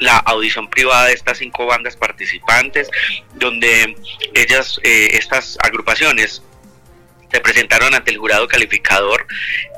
la 0.00 0.16
audición 0.16 0.68
privada 0.68 1.06
de 1.06 1.12
estas 1.12 1.38
cinco 1.38 1.66
bandas 1.66 1.96
participantes, 1.96 2.90
donde 3.34 3.96
ellas, 4.34 4.80
eh, 4.82 5.10
estas 5.12 5.56
agrupaciones, 5.62 6.42
se 7.30 7.40
presentaron 7.40 7.94
ante 7.94 8.10
el 8.10 8.18
jurado 8.18 8.48
calificador 8.48 9.26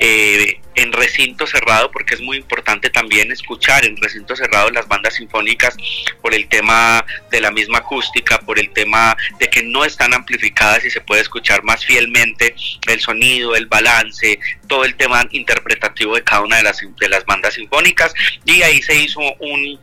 eh, 0.00 0.59
en 0.75 0.92
recinto 0.92 1.47
cerrado, 1.47 1.90
porque 1.90 2.14
es 2.14 2.21
muy 2.21 2.38
importante 2.38 2.88
también 2.88 3.30
escuchar 3.30 3.85
en 3.85 3.97
recinto 3.97 4.35
cerrado 4.35 4.71
las 4.71 4.88
bandas 4.88 5.14
sinfónicas 5.14 5.76
por 6.23 6.35
el 6.35 6.49
tema 6.49 7.04
de 7.30 7.40
la 7.40 7.50
misma 7.50 7.78
acústica, 7.78 8.38
por 8.38 8.59
el 8.59 8.71
tema 8.71 9.16
de 9.38 9.50
que 9.50 9.62
no 9.62 9.85
están 9.85 10.14
amplificadas 10.14 10.85
y 10.85 10.90
se 10.90 11.00
puede 11.00 11.21
escuchar 11.21 11.62
más 11.62 11.85
fielmente 11.85 12.54
el 12.88 13.00
sonido, 13.00 13.54
el 13.54 13.66
balance, 13.66 14.38
todo 14.66 14.85
el 14.85 14.94
tema 14.97 15.26
interpretativo 15.30 16.14
de 16.14 16.25
cada 16.25 16.42
una 16.42 16.56
de 16.56 16.62
las, 16.62 16.80
de 16.99 17.09
las 17.09 17.25
bandas 17.26 17.54
sinfónicas. 17.54 18.14
Y 18.47 18.62
ahí 18.62 18.80
se 18.80 18.94
hizo 18.94 19.21
un 19.40 19.78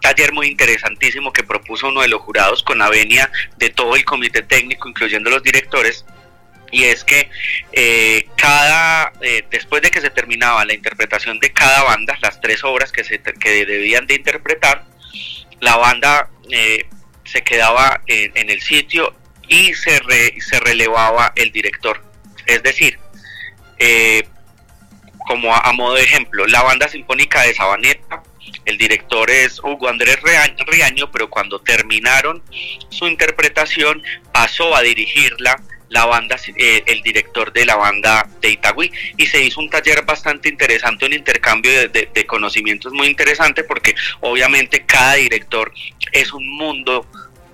taller 0.00 0.32
muy 0.32 0.46
interesantísimo 0.46 1.32
que 1.32 1.42
propuso 1.42 1.88
uno 1.88 2.02
de 2.02 2.08
los 2.08 2.20
jurados 2.20 2.62
con 2.62 2.78
la 2.78 2.88
venia 2.88 3.30
de 3.56 3.70
todo 3.70 3.96
el 3.96 4.04
comité 4.04 4.42
técnico, 4.42 4.88
incluyendo 4.88 5.30
los 5.30 5.42
directores, 5.42 6.04
y 6.70 6.84
es 6.84 7.04
que 7.04 7.30
eh, 7.72 8.26
cada 8.36 9.12
eh, 9.20 9.44
después 9.50 9.82
de 9.82 9.90
que 9.90 10.00
se 10.00 10.10
terminaba 10.10 10.64
la 10.64 10.74
interpretación 10.74 11.38
de 11.40 11.52
cada 11.52 11.82
banda, 11.84 12.16
las 12.20 12.40
tres 12.40 12.62
obras 12.64 12.92
que, 12.92 13.04
se, 13.04 13.20
que 13.20 13.64
debían 13.64 14.06
de 14.06 14.14
interpretar, 14.14 14.84
la 15.60 15.76
banda 15.76 16.28
eh, 16.50 16.86
se 17.24 17.42
quedaba 17.42 18.02
en, 18.06 18.50
el 18.50 18.60
sitio 18.60 19.14
y 19.48 19.74
se, 19.74 20.00
se 20.40 20.60
relevaba 20.60 21.32
el 21.36 21.52
director. 21.52 22.02
Es 22.46 22.62
decir, 22.62 22.98
como 25.26 25.54
a, 25.54 25.72
modo 25.72 25.94
de 25.94 26.02
ejemplo, 26.02 26.46
la 26.46 26.62
banda 26.62 26.88
sinfónica 26.88 27.42
de 27.42 27.54
Sabaneta, 27.54 28.22
el 28.64 28.78
director 28.78 29.30
es 29.30 29.58
Hugo 29.62 29.88
Andrés 29.88 30.18
Riaño, 30.22 31.10
pero 31.10 31.28
cuando 31.28 31.60
terminaron 31.60 32.42
su 32.88 33.06
interpretación 33.06 34.02
pasó 34.32 34.74
a 34.74 34.80
dirigirla 34.80 35.60
la 35.88 36.04
banda, 36.06 36.36
eh, 36.56 36.82
el 36.86 37.02
director 37.02 37.52
de 37.52 37.66
la 37.66 37.76
banda 37.76 38.28
de 38.40 38.50
Itagüí 38.50 38.90
y 39.16 39.26
se 39.26 39.42
hizo 39.42 39.60
un 39.60 39.70
taller 39.70 40.04
bastante 40.04 40.48
interesante, 40.48 41.06
un 41.06 41.12
intercambio 41.12 41.88
de, 41.88 42.08
de, 42.12 42.26
conocimientos 42.26 42.92
muy 42.92 43.06
interesante 43.06 43.64
porque 43.64 43.94
obviamente 44.20 44.84
cada 44.84 45.14
director 45.14 45.72
es 46.12 46.32
un 46.32 46.48
mundo 46.48 47.06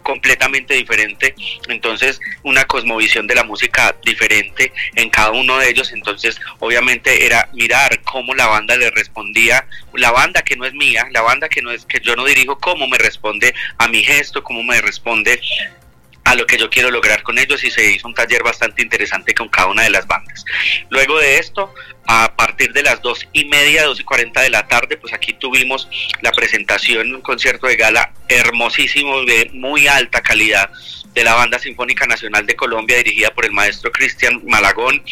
completamente 0.05 0.75
diferente, 0.75 1.35
entonces 1.69 2.21
una 2.45 2.64
cosmovisión 2.67 3.26
de 3.26 3.35
la 3.35 3.43
música 3.43 3.97
diferente 4.05 4.73
en 4.95 5.11
cada 5.11 5.33
uno 5.33 5.59
de 5.59 5.71
ellos, 5.71 5.93
entonces 5.93 6.38
obviamente 6.61 7.26
era 7.26 7.49
mirar 7.55 8.03
cómo 8.03 8.35
la 8.35 8.47
banda 8.47 8.76
le 8.76 8.91
respondía, 8.91 9.67
la 9.95 10.12
banda 10.12 10.43
que 10.43 10.57
no 10.57 10.67
es 10.67 10.75
mía, 10.75 11.09
la 11.11 11.23
banda 11.23 11.49
que 11.49 11.62
no 11.62 11.73
es 11.73 11.87
que 11.87 12.00
yo 12.00 12.14
no 12.14 12.26
dirijo, 12.26 12.59
cómo 12.59 12.87
me 12.87 12.99
responde 12.99 13.55
a 13.79 13.88
mi 13.88 14.05
gesto, 14.05 14.45
cómo 14.45 14.62
me 14.62 14.81
responde 14.81 15.41
a 16.25 16.35
lo 16.35 16.47
que 16.47 16.57
yo 16.57 16.71
quiero 16.71 16.90
lograr 16.90 17.23
con 17.23 17.38
ellos 17.38 17.62
y 17.64 17.71
se 17.71 17.93
hizo 17.93 18.09
un 18.09 18.14
taller 18.14 18.43
bastante 18.43 18.83
interesante 18.83 19.35
con 19.35 19.49
cada 19.49 19.69
una 19.69 19.83
de 19.83 19.90
las 19.90 20.07
bandas. 20.07 20.45
Luego 20.88 21.19
de 21.19 21.38
esto, 21.38 21.75
a 22.07 22.35
partir 22.35 22.73
de 22.73 22.83
las 22.83 23.02
dos 23.02 23.26
y 23.33 23.45
media, 23.45 23.85
dos 23.85 24.00
y 24.00 24.04
cuarenta 24.04 24.40
de 24.40 24.50
la 24.50 24.66
tarde, 24.66 24.97
pues 24.97 25.12
aquí 25.12 25.35
tuvimos 25.35 25.88
la 26.23 26.33
presentación, 26.33 27.14
un 27.14 27.21
concierto 27.21 27.66
de 27.66 27.76
gala 27.76 28.12
hermosísimo, 28.28 29.25
de 29.25 29.50
muy 29.52 29.87
alta 29.87 30.23
calidad 30.23 30.71
de 31.12 31.25
la 31.25 31.35
Banda 31.35 31.59
Sinfónica 31.59 32.07
Nacional 32.07 32.47
de 32.47 32.57
Colombia, 32.57 32.97
dirigida 32.97 33.31
por 33.31 33.45
el 33.45 33.52
maestro 33.52 33.93
Cristian 33.93 34.43
Malagón, 34.47 35.02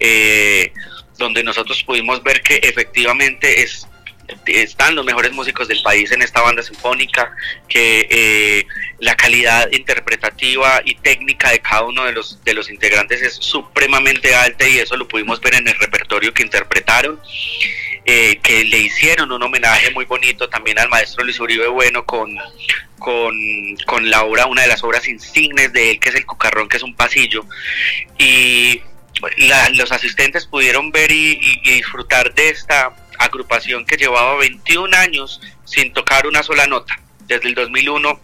eh, 0.00 0.72
donde 1.18 1.42
nosotros 1.44 1.82
pudimos 1.82 2.22
ver 2.22 2.40
que 2.40 2.60
efectivamente 2.62 3.62
es 3.62 3.86
están 4.46 4.94
los 4.94 5.04
mejores 5.04 5.32
músicos 5.32 5.68
del 5.68 5.82
país 5.82 6.10
en 6.12 6.22
esta 6.22 6.40
banda 6.40 6.62
sinfónica, 6.62 7.34
que 7.68 8.06
eh, 8.10 8.66
la 8.98 9.16
calidad 9.16 9.70
interpretativa 9.72 10.82
y 10.84 10.94
técnica 10.96 11.50
de 11.50 11.60
cada 11.60 11.82
uno 11.84 12.04
de 12.04 12.12
los, 12.12 12.42
de 12.44 12.54
los 12.54 12.70
integrantes 12.70 13.22
es 13.22 13.34
supremamente 13.34 14.34
alta 14.34 14.66
y 14.68 14.78
eso 14.78 14.96
lo 14.96 15.08
pudimos 15.08 15.40
ver 15.40 15.54
en 15.54 15.68
el 15.68 15.74
repertorio 15.74 16.32
que 16.32 16.42
interpretaron. 16.42 17.20
Eh, 18.04 18.40
que 18.42 18.64
le 18.64 18.78
hicieron 18.78 19.30
un 19.30 19.40
homenaje 19.44 19.92
muy 19.92 20.04
bonito 20.06 20.48
también 20.48 20.76
al 20.80 20.88
maestro 20.88 21.22
Luis 21.22 21.38
Uribe 21.38 21.68
Bueno 21.68 22.04
con, 22.04 22.36
con, 22.98 24.10
la 24.10 24.24
obra, 24.24 24.46
una 24.46 24.62
de 24.62 24.66
las 24.66 24.82
obras 24.82 25.06
insignes 25.06 25.72
de 25.72 25.92
él, 25.92 26.00
que 26.00 26.08
es 26.08 26.16
el 26.16 26.26
Cucarrón, 26.26 26.68
que 26.68 26.78
es 26.78 26.82
un 26.82 26.96
pasillo. 26.96 27.46
Y 28.18 28.82
los 29.74 29.92
asistentes 29.92 30.46
pudieron 30.46 30.90
ver 30.90 31.12
y 31.12 31.60
disfrutar 31.62 32.34
de 32.34 32.48
esta 32.48 32.92
agrupación 33.24 33.84
que 33.84 33.96
llevaba 33.96 34.36
21 34.36 34.96
años 34.96 35.40
sin 35.64 35.92
tocar 35.92 36.26
una 36.26 36.42
sola 36.42 36.66
nota. 36.66 36.98
desde 37.26 37.48
el 37.48 37.54
2001 37.54 38.20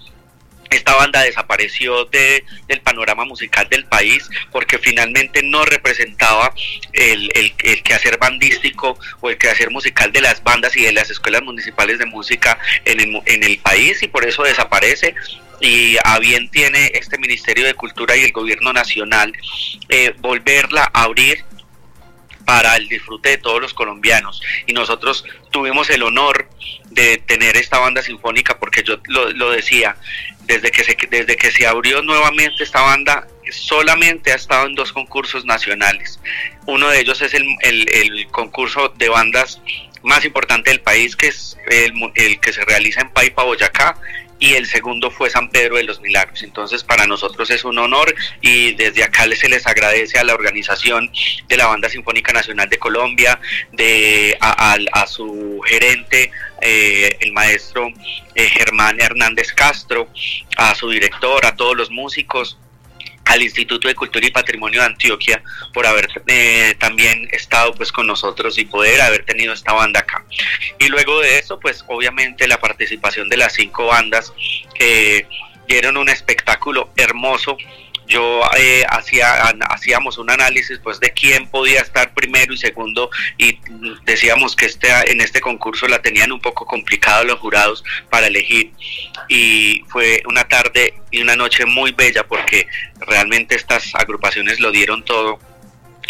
esta 0.71 0.95
banda 0.95 1.23
desapareció 1.23 2.05
de, 2.07 2.45
del 2.67 2.81
panorama 2.81 3.25
musical 3.25 3.69
del 3.71 3.85
país 3.87 4.28
porque 4.52 4.78
finalmente 4.78 5.43
no 5.43 5.64
representaba 5.64 6.52
el, 6.93 7.31
el, 7.35 7.55
el, 7.64 7.83
quehacer 7.83 8.19
bandístico 8.19 8.99
o 9.21 9.31
el 9.31 9.38
quehacer 9.38 9.71
musical 9.71 10.12
de 10.12 10.21
las 10.21 10.43
bandas 10.43 10.76
y 10.76 10.83
de 10.83 10.93
las 10.93 11.11
escuelas 11.11 11.43
municipales 11.43 11.99
de 11.99 12.07
música 12.07 12.59
en 12.85 13.00
el, 13.00 13.23
en 13.26 13.45
el 13.45 13.59
país 13.59 14.02
y 14.02 14.09
por 14.09 14.26
eso 14.26 14.43
desaparece 14.43 15.14
y 15.61 15.97
a 16.05 16.19
bien 16.19 16.49
tiene 16.50 16.93
este 16.95 17.19
Ministerio 17.19 17.64
de 17.64 17.75
Cultura 17.75 18.17
y 18.17 18.25
el 18.25 18.33
Gobierno 18.33 18.73
Nacional 18.73 19.33
eh, 19.88 20.14
volverla 20.19 20.90
a 20.93 21.05
abrir 21.05 21.45
para 22.49 22.76
el 22.76 22.88
disfrute 22.88 23.28
de 23.28 23.37
todos 23.37 23.61
los 23.61 23.75
colombianos. 23.75 24.40
Y 24.67 24.73
nosotros 24.73 25.23
tuvimos 25.50 25.90
el 25.90 26.02
honor 26.02 26.49
de 26.88 27.19
tener 27.19 27.59
esta 27.59 27.78
banda 27.78 28.02
sinfónica, 28.02 28.59
porque 28.59 28.83
yo 28.83 28.97
lo, 29.05 29.50
decía, 29.50 29.97
desde 30.47 30.71
que, 30.71 30.83
se, 30.83 30.97
desde 31.11 31.37
que 31.37 31.50
se 31.50 31.67
abrió 31.67 32.00
nuevamente 32.00 32.64
esta 32.64 32.81
banda, 32.81 33.28
solamente 33.50 34.33
ha 34.33 34.37
estado 34.37 34.67
en 34.67 34.75
dos 34.75 34.95
concursos 34.95 35.45
nacionales. 35.45 36.21
Uno 36.64 36.88
de 36.88 37.00
ellos 37.00 37.21
es 37.21 37.35
el, 37.35 37.45
el, 37.61 37.87
el 37.90 38.26
concurso 38.28 38.95
de 38.97 39.11
bandas 39.11 39.61
más 40.02 40.25
importante 40.25 40.71
del 40.71 40.81
país, 40.81 41.17
que 41.17 41.26
es 41.26 41.59
el, 41.67 41.93
el 42.14 42.40
que 42.40 42.55
se 42.55 42.64
realiza 42.64 43.02
en 43.02 43.11
Paipa, 43.11 43.43
Boyacá, 43.43 43.99
y 44.38 44.54
el 44.54 44.66
segundo 44.66 45.11
fue 45.11 45.30
San 45.30 45.50
Pedro 45.50 45.76
de 45.76 45.85
los 45.85 46.00
Milagros. 46.00 46.42
Entonces 46.42 46.85
para 46.85 47.07
nosotros 47.07 47.50
es 47.50 47.64
un 47.64 47.78
honor 47.78 48.14
y 48.40 48.75
desde 48.75 49.02
acá 49.04 49.25
se 49.35 49.49
les 49.49 49.66
agradece 49.66 50.18
a 50.18 50.25
la 50.25 50.35
organización 50.35 51.11
de 51.49 51.57
la 51.57 51.66
Banda 51.66 51.88
Sinfónica 51.88 52.33
Nacional 52.33 52.68
de 52.68 52.78
Colombia, 52.78 53.40
de 53.73 54.37
a, 54.40 54.75
a, 54.75 54.78
a 54.92 55.07
su 55.07 55.61
gerente, 55.66 56.30
eh, 56.61 57.16
el 57.21 57.33
maestro 57.33 57.88
eh, 58.35 58.49
Germán 58.49 59.00
Hernández 59.00 59.52
Castro, 59.52 60.09
a 60.57 60.75
su 60.75 60.90
director, 60.90 61.45
a 61.45 61.57
todos 61.57 61.76
los 61.76 61.90
músicos 61.90 62.59
al 63.28 63.42
Instituto 63.42 63.88
de 63.88 63.94
Cultura 63.94 64.26
y 64.26 64.30
Patrimonio 64.30 64.80
de 64.80 64.87
Antioquia 64.87 65.42
por 65.73 65.87
haber 65.87 66.08
eh, 66.26 66.75
también 66.78 67.28
estado 67.32 67.75
pues 67.75 67.92
con 67.92 68.06
nosotros 68.06 68.58
y 68.58 68.64
poder 68.64 69.00
haber 69.00 69.25
tenido 69.25 69.52
esta 69.52 69.73
banda 69.73 70.00
acá. 70.00 70.25
Y 70.78 70.88
luego 70.88 71.20
de 71.20 71.38
eso 71.38 71.61
pues 71.61 71.85
obviamente 71.87 72.49
la 72.49 72.58
participación 72.58 73.28
de 73.28 73.37
las 73.37 73.52
cinco 73.52 73.87
bandas 73.87 74.32
que 74.75 75.26
dieron 75.68 75.99
un 75.99 76.08
espectáculo 76.08 76.90
hermoso 76.97 77.58
yo 78.09 78.41
eh, 78.59 78.85
hacía 78.88 79.53
hacíamos 79.69 80.19
un 80.19 80.31
análisis 80.31 80.81
pues 80.83 80.99
de 80.99 81.11
quién 81.11 81.47
podía 81.49 81.81
estar 81.81 82.15
primero 82.15 82.53
y 82.53 82.57
segundo 82.57 83.11
y 83.37 83.59
decíamos 84.05 84.57
que 84.57 84.67
este 84.67 84.88
en 85.11 85.21
este 85.21 85.41
concurso 85.41 85.87
la 85.87 86.00
tenían 86.00 86.33
un 86.33 86.41
poco 86.41 86.65
complicado 86.65 87.25
los 87.25 87.38
jurados 87.38 87.85
para 88.11 88.27
elegir. 88.27 88.73
Y 89.29 89.85
fue 89.88 90.23
una 90.27 90.49
tarde 90.49 90.95
y 91.11 91.21
una 91.21 91.37
noche 91.37 91.67
muy 91.67 91.93
bella 91.93 92.27
porque 92.27 92.67
realmente 93.07 93.55
estas 93.55 93.95
agrupaciones 93.95 94.59
lo 94.59 94.71
dieron 94.71 95.05
todo 95.05 95.38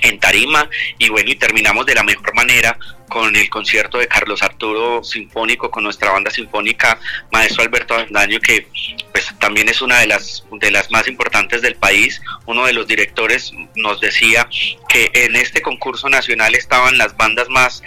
en 0.03 0.19
tarima 0.19 0.69
y 0.99 1.09
bueno 1.09 1.31
y 1.31 1.37
terminamos 1.37 1.87
de 1.87 1.95
la 1.95 2.03
mejor 2.03 2.35
manera 2.35 2.79
con 3.09 3.35
el 3.35 3.49
concierto 3.49 3.99
de 3.99 4.07
Carlos 4.07 4.43
Arturo 4.43 5.03
Sinfónico 5.03 5.71
con 5.71 5.85
nuestra 5.85 6.11
banda 6.11 6.31
sinfónica 6.31 6.99
Maestro 7.33 7.65
Alberto 7.65 7.95
Avendaño 7.95 8.39
que 8.41 8.69
pues 9.13 9.35
también 9.39 9.69
es 9.69 9.81
una 9.83 10.01
de 10.01 10.07
las 10.07 10.45
de 10.51 10.71
las 10.71 10.91
más 10.91 11.09
importantes 11.09 11.63
del 11.63 11.77
país 11.77 12.21
uno 12.47 12.67
de 12.67 12.73
los 12.73 12.87
directores 12.87 13.53
nos 13.75 14.01
decía 14.01 14.49
que 14.89 15.11
en 15.15 15.37
este 15.37 15.63
concurso 15.63 16.09
nacional 16.09 16.55
estaban 16.55 16.99
las 16.99 17.17
bandas 17.17 17.49
más 17.49 17.83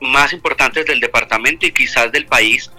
más 0.00 0.32
importantes 0.32 0.86
del 0.86 1.00
departamento 1.00 1.66
y 1.66 1.72
quizás 1.72 2.10
del 2.10 2.26
país 2.26 2.70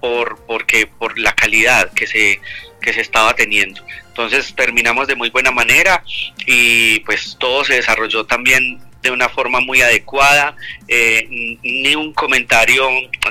por 0.00 0.38
porque 0.46 0.86
por 0.86 1.18
la 1.18 1.34
calidad 1.34 1.92
que 1.92 2.06
se 2.06 2.40
que 2.80 2.92
se 2.92 3.00
estaba 3.00 3.34
teniendo 3.34 3.82
entonces 4.18 4.52
terminamos 4.56 5.06
de 5.06 5.14
muy 5.14 5.30
buena 5.30 5.52
manera 5.52 6.02
y 6.44 6.98
pues 7.00 7.36
todo 7.38 7.64
se 7.64 7.74
desarrolló 7.74 8.26
también 8.26 8.80
de 9.00 9.12
una 9.12 9.28
forma 9.28 9.60
muy 9.60 9.80
adecuada, 9.80 10.56
eh, 10.88 11.24
ni 11.62 11.94
un 11.94 12.12
comentario 12.12 12.84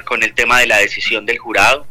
con 0.05 0.23
el 0.23 0.33
tema 0.33 0.59
de 0.59 0.67
la 0.67 0.77
decisión 0.77 1.25
del 1.25 1.39
jurado. 1.39 1.85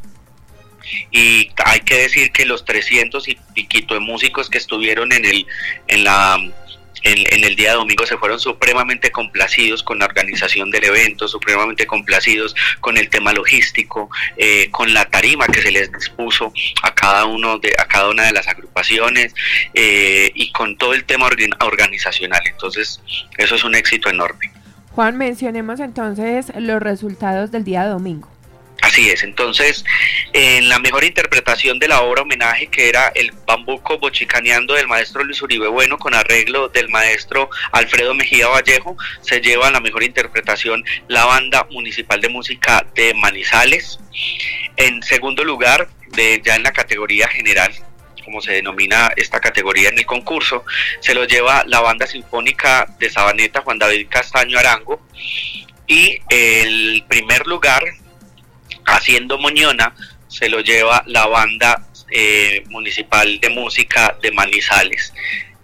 Y 1.10 1.50
hay 1.62 1.80
que 1.80 1.96
decir 1.98 2.32
que 2.32 2.46
los 2.46 2.64
300 2.64 3.28
y 3.28 3.36
piquito 3.52 3.92
de 3.92 4.00
músicos 4.00 4.48
que 4.48 4.56
estuvieron 4.56 5.12
en 5.12 5.26
el 5.26 5.46
en 5.88 6.04
la 6.04 6.38
en, 7.06 7.44
el 7.44 7.54
día 7.54 7.74
domingo 7.74 8.04
se 8.04 8.16
fueron 8.18 8.40
supremamente 8.40 9.10
complacidos 9.10 9.82
con 9.82 9.98
la 9.98 10.06
organización 10.06 10.70
del 10.70 10.84
evento, 10.84 11.28
supremamente 11.28 11.86
complacidos 11.86 12.54
con 12.80 12.98
el 12.98 13.08
tema 13.08 13.32
logístico, 13.32 14.10
eh, 14.36 14.68
con 14.70 14.92
la 14.92 15.04
tarima 15.04 15.46
que 15.46 15.62
se 15.62 15.70
les 15.70 15.92
dispuso 15.92 16.52
a 16.82 16.94
cada 16.94 17.24
uno 17.26 17.58
de 17.58 17.74
a 17.78 17.86
cada 17.86 18.10
una 18.10 18.24
de 18.24 18.32
las 18.32 18.48
agrupaciones 18.48 19.34
eh, 19.74 20.30
y 20.34 20.50
con 20.52 20.76
todo 20.76 20.94
el 20.94 21.04
tema 21.04 21.28
organizacional. 21.60 22.42
Entonces, 22.44 23.00
eso 23.38 23.54
es 23.54 23.64
un 23.64 23.74
éxito 23.74 24.10
enorme. 24.10 24.50
Juan, 24.92 25.16
mencionemos 25.16 25.78
entonces 25.80 26.50
los 26.56 26.82
resultados 26.82 27.50
del 27.50 27.64
día 27.64 27.86
domingo. 27.86 28.35
Así 28.86 29.10
es, 29.10 29.24
entonces 29.24 29.84
en 30.32 30.68
la 30.68 30.78
mejor 30.78 31.02
interpretación 31.02 31.80
de 31.80 31.88
la 31.88 32.02
obra 32.02 32.22
homenaje 32.22 32.68
que 32.68 32.88
era 32.88 33.10
el 33.16 33.32
bambuco 33.44 33.98
bochicaneando 33.98 34.74
del 34.74 34.86
maestro 34.86 35.24
Luis 35.24 35.42
Uribe 35.42 35.66
Bueno 35.66 35.98
con 35.98 36.14
arreglo 36.14 36.68
del 36.68 36.88
maestro 36.88 37.50
Alfredo 37.72 38.14
Mejía 38.14 38.46
Vallejo, 38.46 38.96
se 39.22 39.40
lleva 39.40 39.72
la 39.72 39.80
mejor 39.80 40.04
interpretación 40.04 40.84
la 41.08 41.24
banda 41.24 41.66
municipal 41.72 42.20
de 42.20 42.28
música 42.28 42.86
de 42.94 43.12
Manizales. 43.14 43.98
En 44.76 45.02
segundo 45.02 45.42
lugar, 45.42 45.88
ya 46.44 46.54
en 46.54 46.62
la 46.62 46.72
categoría 46.72 47.26
general, 47.26 47.72
como 48.24 48.40
se 48.40 48.52
denomina 48.52 49.10
esta 49.16 49.40
categoría 49.40 49.88
en 49.88 49.98
el 49.98 50.06
concurso, 50.06 50.64
se 51.00 51.12
lo 51.12 51.24
lleva 51.24 51.64
la 51.66 51.80
banda 51.80 52.06
sinfónica 52.06 52.86
de 53.00 53.10
Sabaneta 53.10 53.62
Juan 53.62 53.80
David 53.80 54.06
Castaño 54.08 54.60
Arango 54.60 55.04
y 55.88 56.20
el 56.28 57.04
primer 57.08 57.48
lugar 57.48 57.82
haciendo 58.86 59.38
Moñona 59.38 59.94
se 60.28 60.48
lo 60.48 60.60
lleva 60.60 61.02
la 61.06 61.26
banda 61.26 61.86
eh, 62.10 62.64
municipal 62.68 63.40
de 63.40 63.50
música 63.50 64.16
de 64.22 64.30
Manizales 64.32 65.12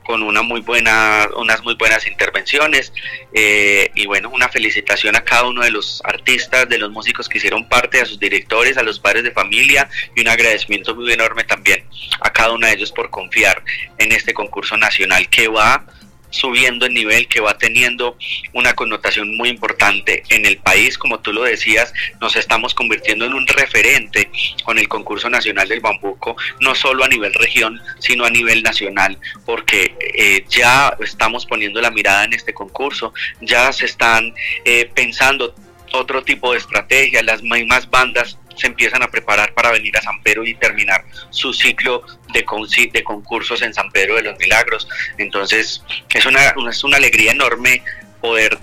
con 0.03 0.23
una 0.23 0.43
muy 0.43 0.61
buena, 0.61 1.29
unas 1.37 1.63
muy 1.63 1.75
buenas 1.75 2.07
intervenciones 2.07 2.93
eh, 3.33 3.91
y 3.95 4.07
bueno, 4.07 4.31
una 4.31 4.49
felicitación 4.49 5.17
a 5.17 5.25
cada 5.25 5.45
uno 5.45 5.63
de 5.63 5.71
los 5.71 6.03
artistas, 6.05 6.69
de 6.69 6.79
los 6.79 6.91
músicos 6.91 7.29
que 7.29 7.39
hicieron 7.39 7.69
parte, 7.69 8.01
a 8.01 8.05
sus 8.05 8.19
directores, 8.19 8.77
a 8.77 8.83
los 8.83 8.99
padres 8.99 9.23
de 9.25 9.31
familia 9.31 9.89
y 10.15 10.21
un 10.21 10.29
agradecimiento 10.29 10.95
muy 10.95 11.13
enorme 11.13 11.45
también 11.45 11.85
a 12.21 12.33
cada 12.33 12.53
uno 12.53 12.67
de 12.67 12.75
ellos 12.75 12.93
por 12.93 13.11
confiar 13.11 13.63
en 13.99 14.13
este 14.13 14.35
concurso 14.35 14.77
nacional 14.77 15.29
que 15.29 15.49
va 15.49 15.85
subiendo 16.33 16.87
el 16.87 16.95
nivel, 16.95 17.29
que 17.29 17.41
va 17.41 17.57
teniendo 17.57 18.17
una 18.53 18.75
connotación 18.75 19.37
muy 19.37 19.49
importante 19.49 20.25
en 20.31 20.45
el 20.45 20.57
país. 20.59 20.99
Como 20.99 21.21
tú 21.21 21.33
lo 21.33 21.45
decías, 21.45 21.93
nos 22.21 22.35
estamos 22.35 22.75
convirtiendo 22.75 23.25
en 23.25 23.35
un 23.35 23.47
referente 23.47 24.31
con 24.65 24.79
el 24.79 24.89
concurso 24.89 25.31
nacional 25.31 25.69
del 25.69 25.81
bambuco, 25.81 26.37
no 26.61 26.75
solo 26.75 27.05
a 27.05 27.09
nivel 27.09 27.33
región, 27.35 27.81
sino 28.01 28.25
a 28.25 28.31
nivel 28.31 28.63
nacional, 28.63 29.19
porque 29.47 29.95
eh, 30.01 30.45
ya 30.49 30.97
estamos 31.01 31.47
poniendo 31.47 31.81
la 31.81 31.91
mirada 31.91 32.25
en 32.25 32.33
este 32.33 32.55
concurso, 32.55 33.13
ya 33.41 33.73
se 33.73 33.87
están 33.87 34.35
eh, 34.65 34.91
pensando 34.95 35.55
otro 35.93 36.23
tipo 36.23 36.53
de 36.53 36.59
estrategia, 36.59 37.23
las 37.23 37.43
mismas 37.43 37.89
bandas 37.91 38.39
se 38.57 38.67
empiezan 38.67 39.03
a 39.03 39.09
preparar 39.09 39.55
para 39.55 39.71
venir 39.71 39.97
a 39.97 40.03
San 40.03 40.23
Pedro 40.23 40.45
y 40.45 40.55
terminar 40.55 41.05
su 41.31 41.53
ciclo 41.53 42.05
de, 42.33 42.45
de 42.93 43.05
concursos 43.05 43.63
en 43.63 43.75
San 43.75 43.91
Pedro 43.91 44.17
de 44.17 44.23
los 44.23 44.39
Milagros. 44.39 44.89
Entonces 45.19 45.83
es 46.09 46.27
una, 46.27 46.55
es 46.69 46.85
una 46.85 46.97
alegría 46.97 47.33
enorme 47.33 47.83
poder 48.21 48.59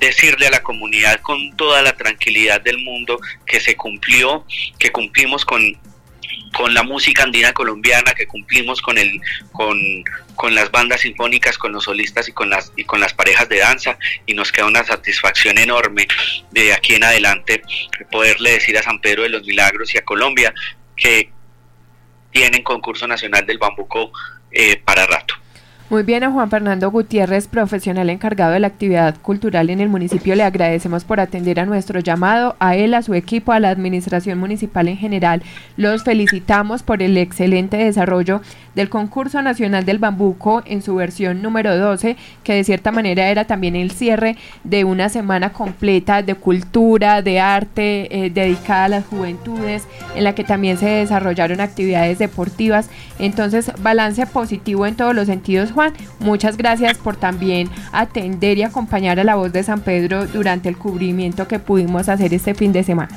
decirle 0.00 0.46
a 0.46 0.50
la 0.50 0.62
comunidad 0.62 1.20
con 1.20 1.56
toda 1.56 1.82
la 1.82 1.96
tranquilidad 1.96 2.60
del 2.60 2.78
mundo 2.78 3.18
que 3.46 3.60
se 3.60 3.76
cumplió, 3.76 4.44
que 4.78 4.90
cumplimos 4.90 5.44
con 5.44 5.78
con 6.56 6.72
la 6.72 6.82
música 6.82 7.24
andina 7.24 7.52
colombiana 7.52 8.12
que 8.14 8.26
cumplimos 8.26 8.80
con 8.80 8.96
el 8.96 9.20
con, 9.52 9.78
con, 10.34 10.54
las 10.54 10.70
bandas 10.70 11.00
sinfónicas, 11.02 11.58
con 11.58 11.72
los 11.72 11.84
solistas 11.84 12.28
y 12.28 12.32
con 12.32 12.48
las 12.48 12.72
y 12.76 12.84
con 12.84 13.00
las 13.00 13.12
parejas 13.12 13.48
de 13.48 13.58
danza 13.58 13.98
y 14.24 14.34
nos 14.34 14.52
queda 14.52 14.66
una 14.66 14.84
satisfacción 14.84 15.58
enorme 15.58 16.06
de 16.50 16.72
aquí 16.72 16.94
en 16.94 17.04
adelante 17.04 17.62
poderle 18.10 18.52
decir 18.52 18.78
a 18.78 18.82
San 18.82 19.00
Pedro 19.00 19.24
de 19.24 19.30
los 19.30 19.44
Milagros 19.44 19.94
y 19.94 19.98
a 19.98 20.04
Colombia 20.04 20.54
que 20.96 21.30
tienen 22.30 22.62
concurso 22.62 23.06
nacional 23.06 23.46
del 23.46 23.58
bambuco 23.58 24.12
eh, 24.50 24.76
para 24.76 25.06
rato. 25.06 25.34
Muy 25.94 26.02
bien, 26.02 26.24
a 26.24 26.32
Juan 26.32 26.50
Fernando 26.50 26.90
Gutiérrez, 26.90 27.46
profesional 27.46 28.10
encargado 28.10 28.50
de 28.50 28.58
la 28.58 28.66
actividad 28.66 29.14
cultural 29.22 29.70
en 29.70 29.78
el 29.78 29.88
municipio, 29.88 30.34
le 30.34 30.42
agradecemos 30.42 31.04
por 31.04 31.20
atender 31.20 31.60
a 31.60 31.66
nuestro 31.66 32.00
llamado, 32.00 32.56
a 32.58 32.74
él, 32.74 32.94
a 32.94 33.02
su 33.02 33.14
equipo, 33.14 33.52
a 33.52 33.60
la 33.60 33.70
administración 33.70 34.40
municipal 34.40 34.88
en 34.88 34.96
general. 34.96 35.44
Los 35.76 36.02
felicitamos 36.02 36.82
por 36.82 37.00
el 37.00 37.16
excelente 37.16 37.76
desarrollo 37.76 38.40
del 38.74 38.88
concurso 38.88 39.40
nacional 39.40 39.84
del 39.84 40.00
bambuco 40.00 40.64
en 40.66 40.82
su 40.82 40.96
versión 40.96 41.42
número 41.42 41.78
12, 41.78 42.16
que 42.42 42.54
de 42.54 42.64
cierta 42.64 42.90
manera 42.90 43.28
era 43.28 43.44
también 43.44 43.76
el 43.76 43.92
cierre 43.92 44.36
de 44.64 44.82
una 44.82 45.08
semana 45.08 45.52
completa 45.52 46.22
de 46.22 46.34
cultura, 46.34 47.22
de 47.22 47.38
arte, 47.38 48.08
eh, 48.10 48.30
dedicada 48.30 48.86
a 48.86 48.88
las 48.88 49.06
juventudes, 49.06 49.86
en 50.16 50.24
la 50.24 50.34
que 50.34 50.42
también 50.42 50.76
se 50.76 50.88
desarrollaron 50.88 51.60
actividades 51.60 52.18
deportivas. 52.18 52.90
Entonces, 53.20 53.70
balance 53.80 54.26
positivo 54.26 54.86
en 54.86 54.96
todos 54.96 55.14
los 55.14 55.26
sentidos, 55.26 55.70
Juan. 55.70 55.83
Muchas 56.20 56.56
gracias 56.56 56.98
por 56.98 57.16
también 57.16 57.68
atender 57.92 58.58
y 58.58 58.62
acompañar 58.62 59.20
a 59.20 59.24
la 59.24 59.34
voz 59.34 59.52
de 59.52 59.62
San 59.62 59.80
Pedro 59.80 60.26
durante 60.26 60.68
el 60.68 60.76
cubrimiento 60.76 61.48
que 61.48 61.58
pudimos 61.58 62.08
hacer 62.08 62.32
este 62.34 62.54
fin 62.54 62.72
de 62.72 62.84
semana. 62.84 63.16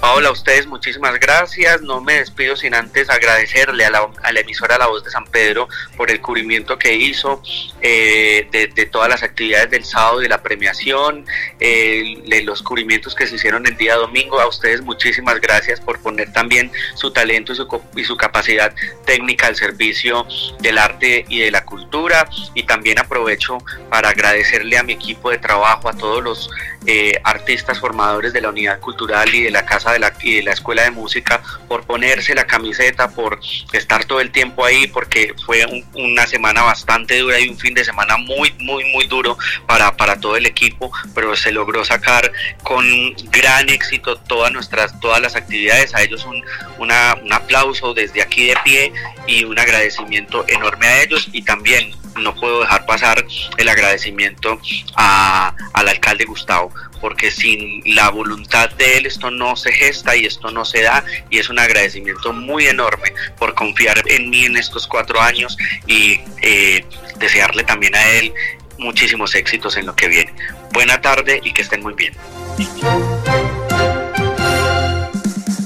Paola, 0.00 0.30
a 0.30 0.32
ustedes 0.32 0.66
muchísimas 0.66 1.20
gracias. 1.20 1.82
No 1.82 2.00
me 2.00 2.14
despido 2.14 2.56
sin 2.56 2.74
antes 2.74 3.10
agradecerle 3.10 3.84
a 3.84 3.90
la, 3.90 4.40
emisora 4.40 4.78
La 4.78 4.86
Voz 4.86 5.04
de 5.04 5.10
San 5.10 5.24
Pedro 5.26 5.68
por 5.96 6.10
el 6.10 6.22
cubrimiento 6.22 6.78
que 6.78 6.94
hizo 6.94 7.42
eh, 7.82 8.48
de, 8.50 8.86
todas 8.86 9.10
las 9.10 9.22
actividades 9.22 9.70
del 9.70 9.84
sábado 9.84 10.20
de 10.20 10.28
la 10.30 10.42
premiación, 10.42 11.26
eh, 11.60 12.22
de 12.26 12.42
los 12.42 12.62
cubrimientos 12.62 13.14
que 13.14 13.26
se 13.26 13.34
hicieron 13.34 13.66
el 13.66 13.76
día 13.76 13.96
domingo. 13.96 14.40
A 14.40 14.48
ustedes 14.48 14.80
muchísimas 14.80 15.38
gracias 15.38 15.80
por 15.80 16.00
poner 16.00 16.32
también 16.32 16.72
su 16.94 17.12
talento 17.12 17.52
y 17.52 17.56
su, 17.56 17.68
y 17.94 18.04
su 18.04 18.16
capacidad 18.16 18.74
técnica 19.04 19.48
al 19.48 19.56
servicio 19.56 20.26
del 20.60 20.78
arte 20.78 21.26
y 21.28 21.40
de 21.40 21.50
la 21.50 21.66
cultura. 21.66 22.26
Y 22.54 22.62
también 22.62 22.98
aprovecho 22.98 23.58
para 23.90 24.08
agradecerle 24.08 24.78
a 24.78 24.82
mi 24.82 24.94
equipo 24.94 25.30
de 25.30 25.36
trabajo, 25.36 25.90
a 25.90 25.92
todos 25.92 26.24
los 26.24 26.50
eh, 26.86 27.20
artistas 27.24 27.78
formadores 27.78 28.32
de 28.32 28.40
la 28.40 28.48
unidad 28.48 28.80
cultural 28.80 29.34
y 29.34 29.42
de 29.42 29.50
la 29.50 29.66
casa 29.66 29.92
de 29.92 29.98
la, 29.98 30.14
y 30.22 30.36
de 30.36 30.42
la 30.42 30.52
escuela 30.52 30.82
de 30.82 30.90
música 30.90 31.42
por 31.68 31.84
ponerse 31.84 32.34
la 32.34 32.46
camiseta, 32.46 33.10
por 33.10 33.38
estar 33.72 34.04
todo 34.06 34.20
el 34.20 34.30
tiempo 34.30 34.64
ahí, 34.64 34.86
porque 34.86 35.34
fue 35.44 35.66
una 35.94 36.26
semana 36.26 36.62
bastante 36.62 37.18
dura 37.18 37.38
y 37.38 37.48
un 37.48 37.58
fin 37.58 37.74
de 37.74 37.84
semana 37.84 38.16
muy, 38.16 38.52
muy, 38.58 38.84
muy 38.92 39.06
duro 39.06 39.36
para, 39.66 39.96
para 39.96 40.18
todo 40.20 40.36
el 40.36 40.46
equipo, 40.46 40.90
pero 41.14 41.36
se 41.36 41.52
logró 41.52 41.84
sacar 41.84 42.32
con 42.62 42.84
gran 43.30 43.68
éxito 43.68 44.16
todas 44.16 44.50
nuestras, 44.50 44.98
todas 45.00 45.20
las 45.20 45.36
actividades. 45.36 45.94
A 45.94 46.02
ellos 46.02 46.24
un, 46.24 46.42
un 46.78 47.32
aplauso 47.32 47.92
desde 47.92 48.22
aquí 48.22 48.46
de 48.46 48.56
pie 48.64 48.92
y 49.26 49.44
un 49.44 49.58
agradecimiento 49.58 50.44
enorme 50.48 50.86
a 50.86 51.02
ellos 51.02 51.28
y 51.32 51.42
también 51.42 51.99
no 52.16 52.34
puedo 52.34 52.60
dejar 52.60 52.86
pasar 52.86 53.24
el 53.56 53.68
agradecimiento 53.68 54.60
a, 54.96 55.54
al 55.72 55.88
alcalde 55.88 56.24
Gustavo, 56.24 56.72
porque 57.00 57.30
sin 57.30 57.82
la 57.94 58.10
voluntad 58.10 58.70
de 58.70 58.98
él 58.98 59.06
esto 59.06 59.30
no 59.30 59.56
se 59.56 59.72
gesta 59.72 60.16
y 60.16 60.26
esto 60.26 60.50
no 60.50 60.64
se 60.64 60.82
da 60.82 61.04
y 61.30 61.38
es 61.38 61.48
un 61.48 61.58
agradecimiento 61.58 62.32
muy 62.32 62.66
enorme 62.66 63.12
por 63.38 63.54
confiar 63.54 64.02
en 64.06 64.30
mí 64.30 64.44
en 64.44 64.56
estos 64.56 64.86
cuatro 64.86 65.20
años 65.20 65.56
y 65.86 66.20
eh, 66.42 66.84
desearle 67.18 67.64
también 67.64 67.94
a 67.94 68.10
él 68.10 68.32
muchísimos 68.78 69.34
éxitos 69.34 69.76
en 69.76 69.86
lo 69.86 69.94
que 69.94 70.08
viene. 70.08 70.32
Buena 70.72 71.00
tarde 71.00 71.40
y 71.42 71.52
que 71.52 71.62
estén 71.62 71.82
muy 71.82 71.94
bien. 71.94 72.14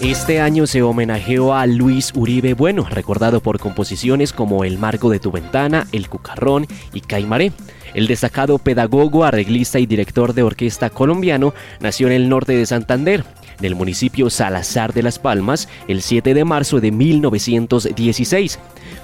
Este 0.05 0.38
año 0.38 0.67
se 0.67 0.83
homenajeó 0.83 1.55
a 1.55 1.67
Luis 1.67 2.12
Uribe 2.14 2.53
Bueno, 2.53 2.87
recordado 2.90 3.40
por 3.40 3.59
composiciones 3.59 4.35
como 4.35 4.62
El 4.62 4.79
Marco 4.79 5.09
de 5.09 5.19
tu 5.19 5.33
Ventana, 5.33 5.87
El 5.93 6.11
Cucarrón 6.11 6.67
y 6.93 7.01
Caimaré. 7.01 7.53
El 7.95 8.07
destacado 8.07 8.59
pedagogo, 8.59 9.25
arreglista 9.25 9.79
y 9.79 9.87
director 9.87 10.35
de 10.35 10.43
orquesta 10.43 10.90
colombiano 10.90 11.55
nació 11.81 12.09
en 12.09 12.12
el 12.12 12.29
norte 12.29 12.53
de 12.53 12.67
Santander 12.67 13.25
del 13.61 13.75
municipio 13.75 14.31
Salazar 14.31 14.93
de 14.93 15.03
las 15.03 15.19
Palmas 15.19 15.69
el 15.88 16.03
7 16.03 16.35
de 16.35 16.45
marzo 16.45 16.81
de 16.81 16.90
1916. 16.90 18.59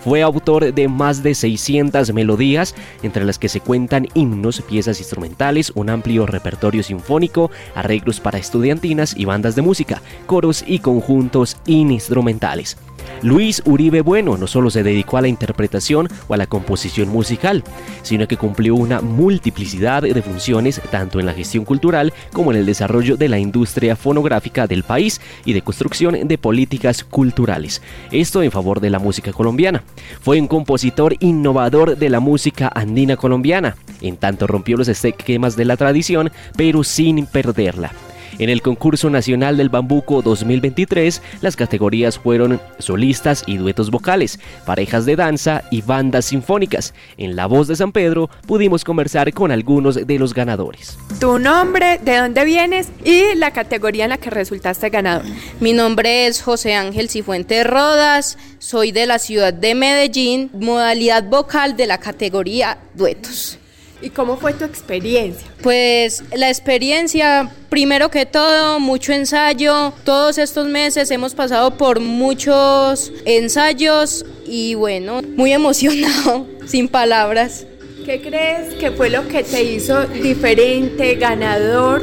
Fue 0.04 0.22
autor 0.22 0.72
de 0.72 0.88
más 0.88 1.22
de 1.22 1.34
600 1.34 2.12
melodías, 2.12 2.74
entre 3.02 3.24
las 3.24 3.38
que 3.38 3.48
se 3.48 3.60
cuentan 3.60 4.08
himnos, 4.14 4.62
piezas 4.62 4.98
instrumentales, 4.98 5.72
un 5.74 5.90
amplio 5.90 6.26
repertorio 6.26 6.82
sinfónico, 6.82 7.50
arreglos 7.74 8.20
para 8.20 8.38
estudiantinas 8.38 9.14
y 9.16 9.24
bandas 9.24 9.56
de 9.56 9.62
música, 9.62 10.02
coros 10.26 10.64
y 10.66 10.78
conjuntos 10.78 11.56
instrumentales. 11.66 12.76
Luis 13.22 13.62
Uribe 13.64 14.00
Bueno 14.00 14.36
no 14.36 14.46
solo 14.46 14.70
se 14.70 14.82
dedicó 14.82 15.18
a 15.18 15.20
la 15.20 15.28
interpretación 15.28 16.08
o 16.28 16.34
a 16.34 16.36
la 16.36 16.46
composición 16.46 17.08
musical, 17.08 17.62
sino 18.02 18.26
que 18.26 18.36
cumplió 18.36 18.74
una 18.74 19.00
multiplicidad 19.00 20.02
de 20.02 20.22
funciones 20.22 20.80
tanto 20.90 21.20
en 21.20 21.26
la 21.26 21.34
gestión 21.34 21.64
cultural 21.64 22.12
como 22.32 22.50
en 22.50 22.58
el 22.58 22.66
desarrollo 22.66 23.16
de 23.16 23.28
la 23.28 23.38
industria 23.38 23.96
fonográfica 23.96 24.66
del 24.66 24.82
país 24.82 25.20
y 25.44 25.52
de 25.52 25.62
construcción 25.62 26.26
de 26.26 26.38
políticas 26.38 27.04
culturales. 27.04 27.82
Esto 28.10 28.42
en 28.42 28.50
favor 28.50 28.80
de 28.80 28.90
la 28.90 28.98
música 28.98 29.32
colombiana. 29.32 29.82
Fue 30.20 30.40
un 30.40 30.48
compositor 30.48 31.16
innovador 31.20 31.96
de 31.96 32.10
la 32.10 32.20
música 32.20 32.70
andina 32.74 33.16
colombiana, 33.16 33.76
en 34.00 34.16
tanto 34.16 34.46
rompió 34.46 34.76
los 34.76 34.88
esquemas 34.88 35.56
de 35.56 35.64
la 35.64 35.76
tradición, 35.76 36.30
pero 36.56 36.84
sin 36.84 37.26
perderla. 37.26 37.92
En 38.40 38.48
el 38.48 38.62
concurso 38.62 39.10
nacional 39.10 39.58
del 39.58 39.68
Bambuco 39.68 40.22
2023, 40.22 41.20
las 41.42 41.56
categorías 41.56 42.18
fueron 42.18 42.58
solistas 42.78 43.44
y 43.46 43.58
duetos 43.58 43.90
vocales, 43.90 44.40
parejas 44.64 45.04
de 45.04 45.14
danza 45.14 45.62
y 45.70 45.82
bandas 45.82 46.24
sinfónicas. 46.24 46.94
En 47.18 47.36
La 47.36 47.44
Voz 47.44 47.68
de 47.68 47.76
San 47.76 47.92
Pedro 47.92 48.30
pudimos 48.46 48.82
conversar 48.82 49.30
con 49.34 49.52
algunos 49.52 50.06
de 50.06 50.18
los 50.18 50.32
ganadores. 50.32 50.96
Tu 51.20 51.38
nombre, 51.38 52.00
de 52.02 52.16
dónde 52.16 52.46
vienes 52.46 52.88
y 53.04 53.34
la 53.34 53.50
categoría 53.50 54.04
en 54.04 54.10
la 54.10 54.16
que 54.16 54.30
resultaste 54.30 54.88
ganador. 54.88 55.26
Mi 55.60 55.74
nombre 55.74 56.26
es 56.26 56.40
José 56.40 56.72
Ángel 56.72 57.10
Cifuentes 57.10 57.66
Rodas, 57.66 58.38
soy 58.58 58.90
de 58.90 59.04
la 59.04 59.18
ciudad 59.18 59.52
de 59.52 59.74
Medellín, 59.74 60.50
modalidad 60.54 61.24
vocal 61.24 61.76
de 61.76 61.86
la 61.86 61.98
categoría 61.98 62.78
duetos. 62.94 63.59
¿Y 64.02 64.10
cómo 64.10 64.36
fue 64.36 64.54
tu 64.54 64.64
experiencia? 64.64 65.46
Pues 65.62 66.22
la 66.34 66.48
experiencia, 66.48 67.50
primero 67.68 68.10
que 68.10 68.24
todo, 68.24 68.80
mucho 68.80 69.12
ensayo. 69.12 69.92
Todos 70.04 70.38
estos 70.38 70.66
meses 70.66 71.10
hemos 71.10 71.34
pasado 71.34 71.76
por 71.76 72.00
muchos 72.00 73.12
ensayos 73.26 74.24
y 74.46 74.74
bueno, 74.74 75.20
muy 75.36 75.52
emocionado, 75.52 76.46
sin 76.66 76.88
palabras. 76.88 77.66
¿Qué 78.06 78.22
crees 78.22 78.74
que 78.74 78.90
fue 78.90 79.10
lo 79.10 79.28
que 79.28 79.42
te 79.42 79.62
hizo 79.62 80.06
diferente, 80.06 81.16
ganador? 81.16 82.02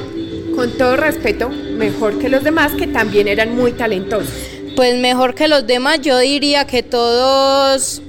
Con 0.56 0.78
todo 0.78 0.98
respeto, 0.98 1.50
mejor 1.50 2.20
que 2.20 2.30
los 2.30 2.44
demás 2.44 2.74
que 2.74 2.88
también 2.88 3.28
eran 3.28 3.56
muy 3.56 3.74
talentosos. 3.74 4.34
Pues 4.76 4.96
mejor 4.96 5.34
que 5.34 5.48
los 5.48 5.66
demás, 5.66 6.02
yo 6.02 6.20
diría 6.20 6.66
que 6.68 6.84
todos 6.84 8.02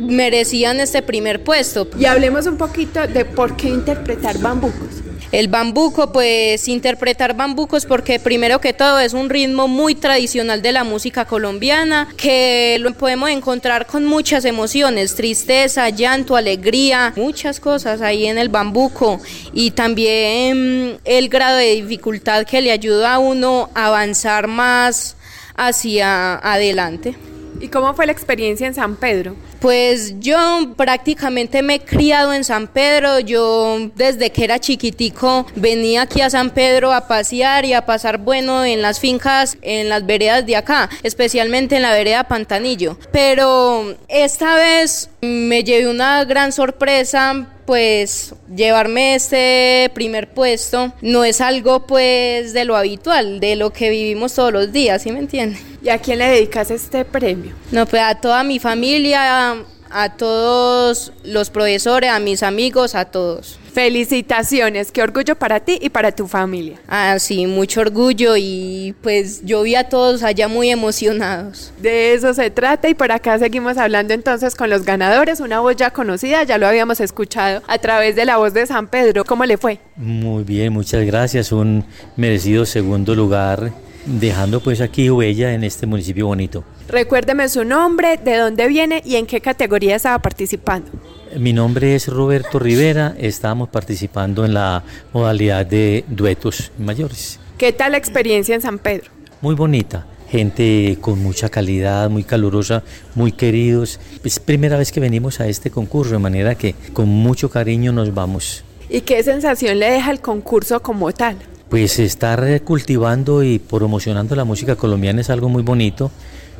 merecían 0.00 0.80
este 0.80 1.02
primer 1.02 1.42
puesto. 1.42 1.88
Y 1.98 2.06
hablemos 2.06 2.46
un 2.46 2.56
poquito 2.56 3.06
de 3.06 3.24
por 3.24 3.56
qué 3.56 3.68
interpretar 3.68 4.38
bambucos. 4.38 5.02
El 5.32 5.46
bambuco, 5.46 6.10
pues 6.12 6.66
interpretar 6.66 7.36
bambucos 7.36 7.86
porque 7.86 8.18
primero 8.18 8.60
que 8.60 8.72
todo 8.72 8.98
es 8.98 9.12
un 9.12 9.30
ritmo 9.30 9.68
muy 9.68 9.94
tradicional 9.94 10.60
de 10.60 10.72
la 10.72 10.82
música 10.82 11.24
colombiana 11.24 12.08
que 12.16 12.78
lo 12.80 12.92
podemos 12.94 13.30
encontrar 13.30 13.86
con 13.86 14.06
muchas 14.06 14.44
emociones, 14.44 15.14
tristeza, 15.14 15.88
llanto, 15.90 16.34
alegría, 16.34 17.12
muchas 17.14 17.60
cosas 17.60 18.00
ahí 18.00 18.26
en 18.26 18.38
el 18.38 18.48
bambuco 18.48 19.20
y 19.52 19.70
también 19.70 20.98
el 21.04 21.28
grado 21.28 21.58
de 21.58 21.76
dificultad 21.76 22.44
que 22.44 22.60
le 22.60 22.72
ayuda 22.72 23.14
a 23.14 23.18
uno 23.20 23.70
a 23.76 23.86
avanzar 23.86 24.48
más 24.48 25.16
hacia 25.54 26.34
adelante. 26.38 27.29
¿Y 27.60 27.68
cómo 27.68 27.94
fue 27.94 28.06
la 28.06 28.12
experiencia 28.12 28.66
en 28.66 28.74
San 28.74 28.96
Pedro? 28.96 29.36
Pues 29.60 30.18
yo 30.18 30.72
prácticamente 30.76 31.62
me 31.62 31.74
he 31.74 31.80
criado 31.80 32.32
en 32.32 32.42
San 32.42 32.68
Pedro, 32.68 33.20
yo 33.20 33.90
desde 33.94 34.30
que 34.30 34.44
era 34.44 34.58
chiquitico 34.58 35.46
venía 35.54 36.02
aquí 36.02 36.22
a 36.22 36.30
San 36.30 36.50
Pedro 36.50 36.92
a 36.92 37.06
pasear 37.06 37.66
y 37.66 37.74
a 37.74 37.84
pasar 37.84 38.18
bueno 38.18 38.64
en 38.64 38.80
las 38.80 38.98
fincas, 38.98 39.58
en 39.60 39.90
las 39.90 40.06
veredas 40.06 40.46
de 40.46 40.56
acá, 40.56 40.88
especialmente 41.02 41.76
en 41.76 41.82
la 41.82 41.92
vereda 41.92 42.24
Pantanillo. 42.24 42.96
Pero 43.12 43.94
esta 44.08 44.56
vez 44.56 45.10
me 45.20 45.62
llevé 45.62 45.88
una 45.88 46.24
gran 46.24 46.52
sorpresa 46.52 47.46
pues 47.70 48.34
llevarme 48.52 49.14
este 49.14 49.92
primer 49.94 50.34
puesto 50.34 50.92
no 51.02 51.22
es 51.22 51.40
algo 51.40 51.86
pues 51.86 52.52
de 52.52 52.64
lo 52.64 52.74
habitual, 52.74 53.38
de 53.38 53.54
lo 53.54 53.72
que 53.72 53.90
vivimos 53.90 54.34
todos 54.34 54.52
los 54.52 54.72
días, 54.72 55.02
¿sí 55.02 55.12
me 55.12 55.20
entiende? 55.20 55.56
¿Y 55.80 55.88
a 55.88 55.98
quién 55.98 56.18
le 56.18 56.28
dedicas 56.28 56.72
este 56.72 57.04
premio? 57.04 57.54
No, 57.70 57.86
pues 57.86 58.02
a 58.02 58.16
toda 58.16 58.42
mi 58.42 58.58
familia, 58.58 59.54
a 59.90 60.10
todos 60.10 61.12
los 61.24 61.50
profesores, 61.50 62.10
a 62.10 62.18
mis 62.20 62.42
amigos, 62.42 62.94
a 62.94 63.04
todos. 63.04 63.58
Felicitaciones, 63.72 64.90
qué 64.90 65.02
orgullo 65.02 65.36
para 65.36 65.60
ti 65.60 65.78
y 65.80 65.90
para 65.90 66.10
tu 66.12 66.26
familia. 66.26 66.80
Ah, 66.88 67.16
sí, 67.20 67.46
mucho 67.46 67.80
orgullo 67.80 68.36
y 68.36 68.94
pues 69.00 69.44
yo 69.44 69.62
vi 69.62 69.76
a 69.76 69.88
todos 69.88 70.22
allá 70.24 70.48
muy 70.48 70.70
emocionados. 70.70 71.72
De 71.80 72.14
eso 72.14 72.34
se 72.34 72.50
trata 72.50 72.88
y 72.88 72.94
por 72.94 73.12
acá 73.12 73.38
seguimos 73.38 73.78
hablando 73.78 74.12
entonces 74.12 74.56
con 74.56 74.70
los 74.70 74.84
ganadores, 74.84 75.38
una 75.38 75.60
voz 75.60 75.76
ya 75.76 75.90
conocida, 75.90 76.42
ya 76.42 76.58
lo 76.58 76.66
habíamos 76.66 77.00
escuchado 77.00 77.62
a 77.68 77.78
través 77.78 78.16
de 78.16 78.24
la 78.24 78.38
voz 78.38 78.52
de 78.54 78.66
San 78.66 78.88
Pedro. 78.88 79.24
¿Cómo 79.24 79.44
le 79.44 79.56
fue? 79.56 79.78
Muy 79.96 80.42
bien, 80.42 80.72
muchas 80.72 81.06
gracias, 81.06 81.52
un 81.52 81.84
merecido 82.16 82.66
segundo 82.66 83.14
lugar, 83.14 83.72
dejando 84.18 84.60
pues 84.60 84.80
aquí 84.80 85.10
huella 85.10 85.52
en 85.52 85.64
este 85.64 85.86
municipio 85.86 86.26
bonito. 86.26 86.64
Recuérdeme 86.88 87.48
su 87.48 87.64
nombre, 87.64 88.16
de 88.16 88.36
dónde 88.36 88.66
viene 88.66 89.02
y 89.04 89.16
en 89.16 89.26
qué 89.26 89.40
categoría 89.40 89.96
estaba 89.96 90.18
participando. 90.18 90.90
Mi 91.36 91.52
nombre 91.52 91.94
es 91.94 92.08
Roberto 92.08 92.58
Rivera, 92.58 93.14
estamos 93.18 93.68
participando 93.68 94.44
en 94.44 94.54
la 94.54 94.82
modalidad 95.12 95.64
de 95.64 96.04
duetos 96.08 96.72
mayores. 96.78 97.38
¿Qué 97.56 97.72
tal 97.72 97.92
la 97.92 97.98
experiencia 97.98 98.54
en 98.54 98.60
San 98.60 98.78
Pedro? 98.78 99.10
Muy 99.40 99.54
bonita, 99.54 100.06
gente 100.28 100.98
con 101.00 101.22
mucha 101.22 101.48
calidad, 101.48 102.10
muy 102.10 102.24
calurosa, 102.24 102.82
muy 103.14 103.30
queridos. 103.30 104.00
Es 104.24 104.40
primera 104.40 104.76
vez 104.76 104.90
que 104.90 104.98
venimos 104.98 105.38
a 105.38 105.46
este 105.46 105.70
concurso, 105.70 106.12
de 106.12 106.18
manera 106.18 106.56
que 106.56 106.74
con 106.92 107.08
mucho 107.08 107.48
cariño 107.48 107.92
nos 107.92 108.12
vamos. 108.12 108.64
¿Y 108.88 109.02
qué 109.02 109.22
sensación 109.22 109.78
le 109.78 109.88
deja 109.88 110.10
el 110.10 110.20
concurso 110.20 110.82
como 110.82 111.12
tal? 111.12 111.36
Pues 111.70 112.00
estar 112.00 112.62
cultivando 112.62 113.44
y 113.44 113.60
promocionando 113.60 114.34
la 114.34 114.44
música 114.44 114.74
colombiana 114.74 115.20
es 115.20 115.30
algo 115.30 115.48
muy 115.48 115.62
bonito 115.62 116.10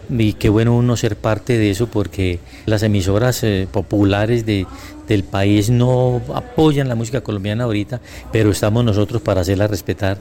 y 0.09 0.35
qué 0.35 0.49
bueno 0.49 0.77
uno 0.77 0.97
ser 0.97 1.17
parte 1.17 1.59
de 1.59 1.71
eso 1.71 1.89
porque 1.89 2.39
las 2.65 2.85
emisoras 2.85 3.43
eh, 3.43 3.67
populares 3.71 4.47
de, 4.47 4.67
del 5.09 5.25
país 5.25 5.69
no 5.69 6.23
apoyan 6.33 6.89
la 6.89 6.95
música 6.95 7.23
colombiana 7.23 7.65
ahorita, 7.65 8.01
pero 8.31 8.51
estamos 8.51 8.85
nosotros 8.85 9.21
para 9.21 9.41
hacerla 9.41 9.67
respetar. 9.67 10.17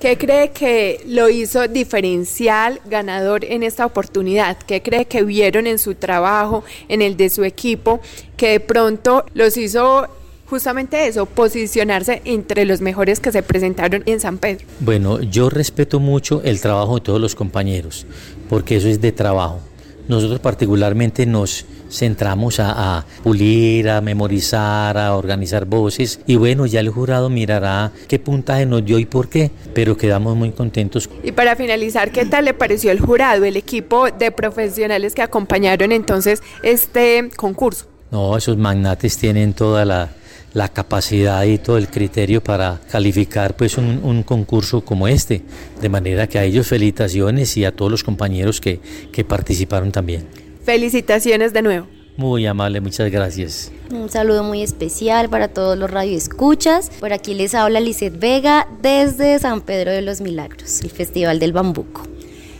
¿Qué 0.00 0.18
cree 0.18 0.50
que 0.50 1.02
lo 1.06 1.28
hizo 1.28 1.66
diferencial, 1.66 2.80
ganador 2.84 3.44
en 3.44 3.62
esta 3.62 3.86
oportunidad? 3.86 4.56
¿Qué 4.58 4.82
cree 4.82 5.06
que 5.06 5.24
vieron 5.24 5.66
en 5.66 5.78
su 5.78 5.94
trabajo, 5.94 6.64
en 6.88 7.02
el 7.02 7.16
de 7.16 7.30
su 7.30 7.42
equipo, 7.42 8.00
que 8.36 8.50
de 8.50 8.60
pronto 8.60 9.24
los 9.34 9.56
hizo 9.56 10.06
justamente 10.46 11.06
eso, 11.06 11.26
posicionarse 11.26 12.22
entre 12.24 12.64
los 12.64 12.80
mejores 12.80 13.20
que 13.20 13.32
se 13.32 13.42
presentaron 13.42 14.02
en 14.06 14.20
San 14.20 14.38
Pedro? 14.38 14.66
Bueno, 14.80 15.20
yo 15.20 15.50
respeto 15.50 16.00
mucho 16.00 16.42
el 16.44 16.60
trabajo 16.60 16.96
de 16.96 17.00
todos 17.02 17.20
los 17.20 17.34
compañeros, 17.34 18.06
porque 18.48 18.76
eso 18.76 18.88
es 18.88 19.00
de 19.00 19.12
trabajo. 19.12 19.60
Nosotros 20.08 20.38
particularmente 20.38 21.26
nos 21.26 21.66
centramos 21.90 22.60
a, 22.60 22.98
a, 22.98 23.06
pulir, 23.22 23.88
a 23.88 24.00
memorizar, 24.00 24.96
a 24.96 25.16
organizar 25.16 25.64
voces 25.64 26.20
y 26.26 26.36
bueno, 26.36 26.66
ya 26.66 26.80
el 26.80 26.90
jurado 26.90 27.28
mirará 27.28 27.92
qué 28.06 28.18
puntaje 28.18 28.66
nos 28.66 28.84
dio 28.84 28.98
y 28.98 29.04
por 29.04 29.28
qué, 29.28 29.50
pero 29.74 29.96
quedamos 29.96 30.36
muy 30.36 30.52
contentos. 30.52 31.08
Y 31.22 31.32
para 31.32 31.56
finalizar, 31.56 32.12
¿qué 32.12 32.24
tal 32.24 32.44
le 32.44 32.54
pareció 32.54 32.92
el 32.92 33.00
jurado, 33.00 33.44
el 33.44 33.56
equipo 33.56 34.10
de 34.10 34.30
profesionales 34.30 35.14
que 35.14 35.22
acompañaron 35.22 35.90
entonces 35.90 36.40
este 36.62 37.28
concurso? 37.36 37.86
No, 38.10 38.36
esos 38.36 38.56
magnates 38.56 39.18
tienen 39.18 39.52
toda 39.52 39.84
la, 39.84 40.10
la 40.56 40.70
capacidad 40.70 41.44
y 41.44 41.58
todo 41.58 41.76
el 41.76 41.88
criterio 41.88 42.42
para 42.42 42.80
calificar 42.90 43.54
pues 43.56 43.76
un, 43.76 44.00
un, 44.02 44.22
concurso 44.22 44.80
como 44.80 45.06
este. 45.06 45.42
De 45.82 45.90
manera 45.90 46.26
que 46.28 46.38
a 46.38 46.44
ellos 46.44 46.66
felicitaciones 46.66 47.58
y 47.58 47.66
a 47.66 47.76
todos 47.76 47.90
los 47.90 48.02
compañeros 48.02 48.58
que, 48.58 48.80
que 49.12 49.22
participaron 49.22 49.92
también. 49.92 50.26
Felicitaciones 50.64 51.52
de 51.52 51.60
nuevo. 51.60 51.86
Muy 52.16 52.46
amable, 52.46 52.80
muchas 52.80 53.10
gracias. 53.10 53.70
Un 53.92 54.08
saludo 54.08 54.44
muy 54.44 54.62
especial 54.62 55.28
para 55.28 55.48
todos 55.48 55.76
los 55.76 55.90
radioescuchas. 55.90 56.88
Por 57.00 57.12
aquí 57.12 57.34
les 57.34 57.54
habla 57.54 57.78
Lizeth 57.80 58.18
Vega 58.18 58.66
desde 58.80 59.38
San 59.38 59.60
Pedro 59.60 59.90
de 59.90 60.00
los 60.00 60.22
Milagros, 60.22 60.80
el 60.80 60.88
Festival 60.88 61.38
del 61.38 61.52
Bambuco. 61.52 62.04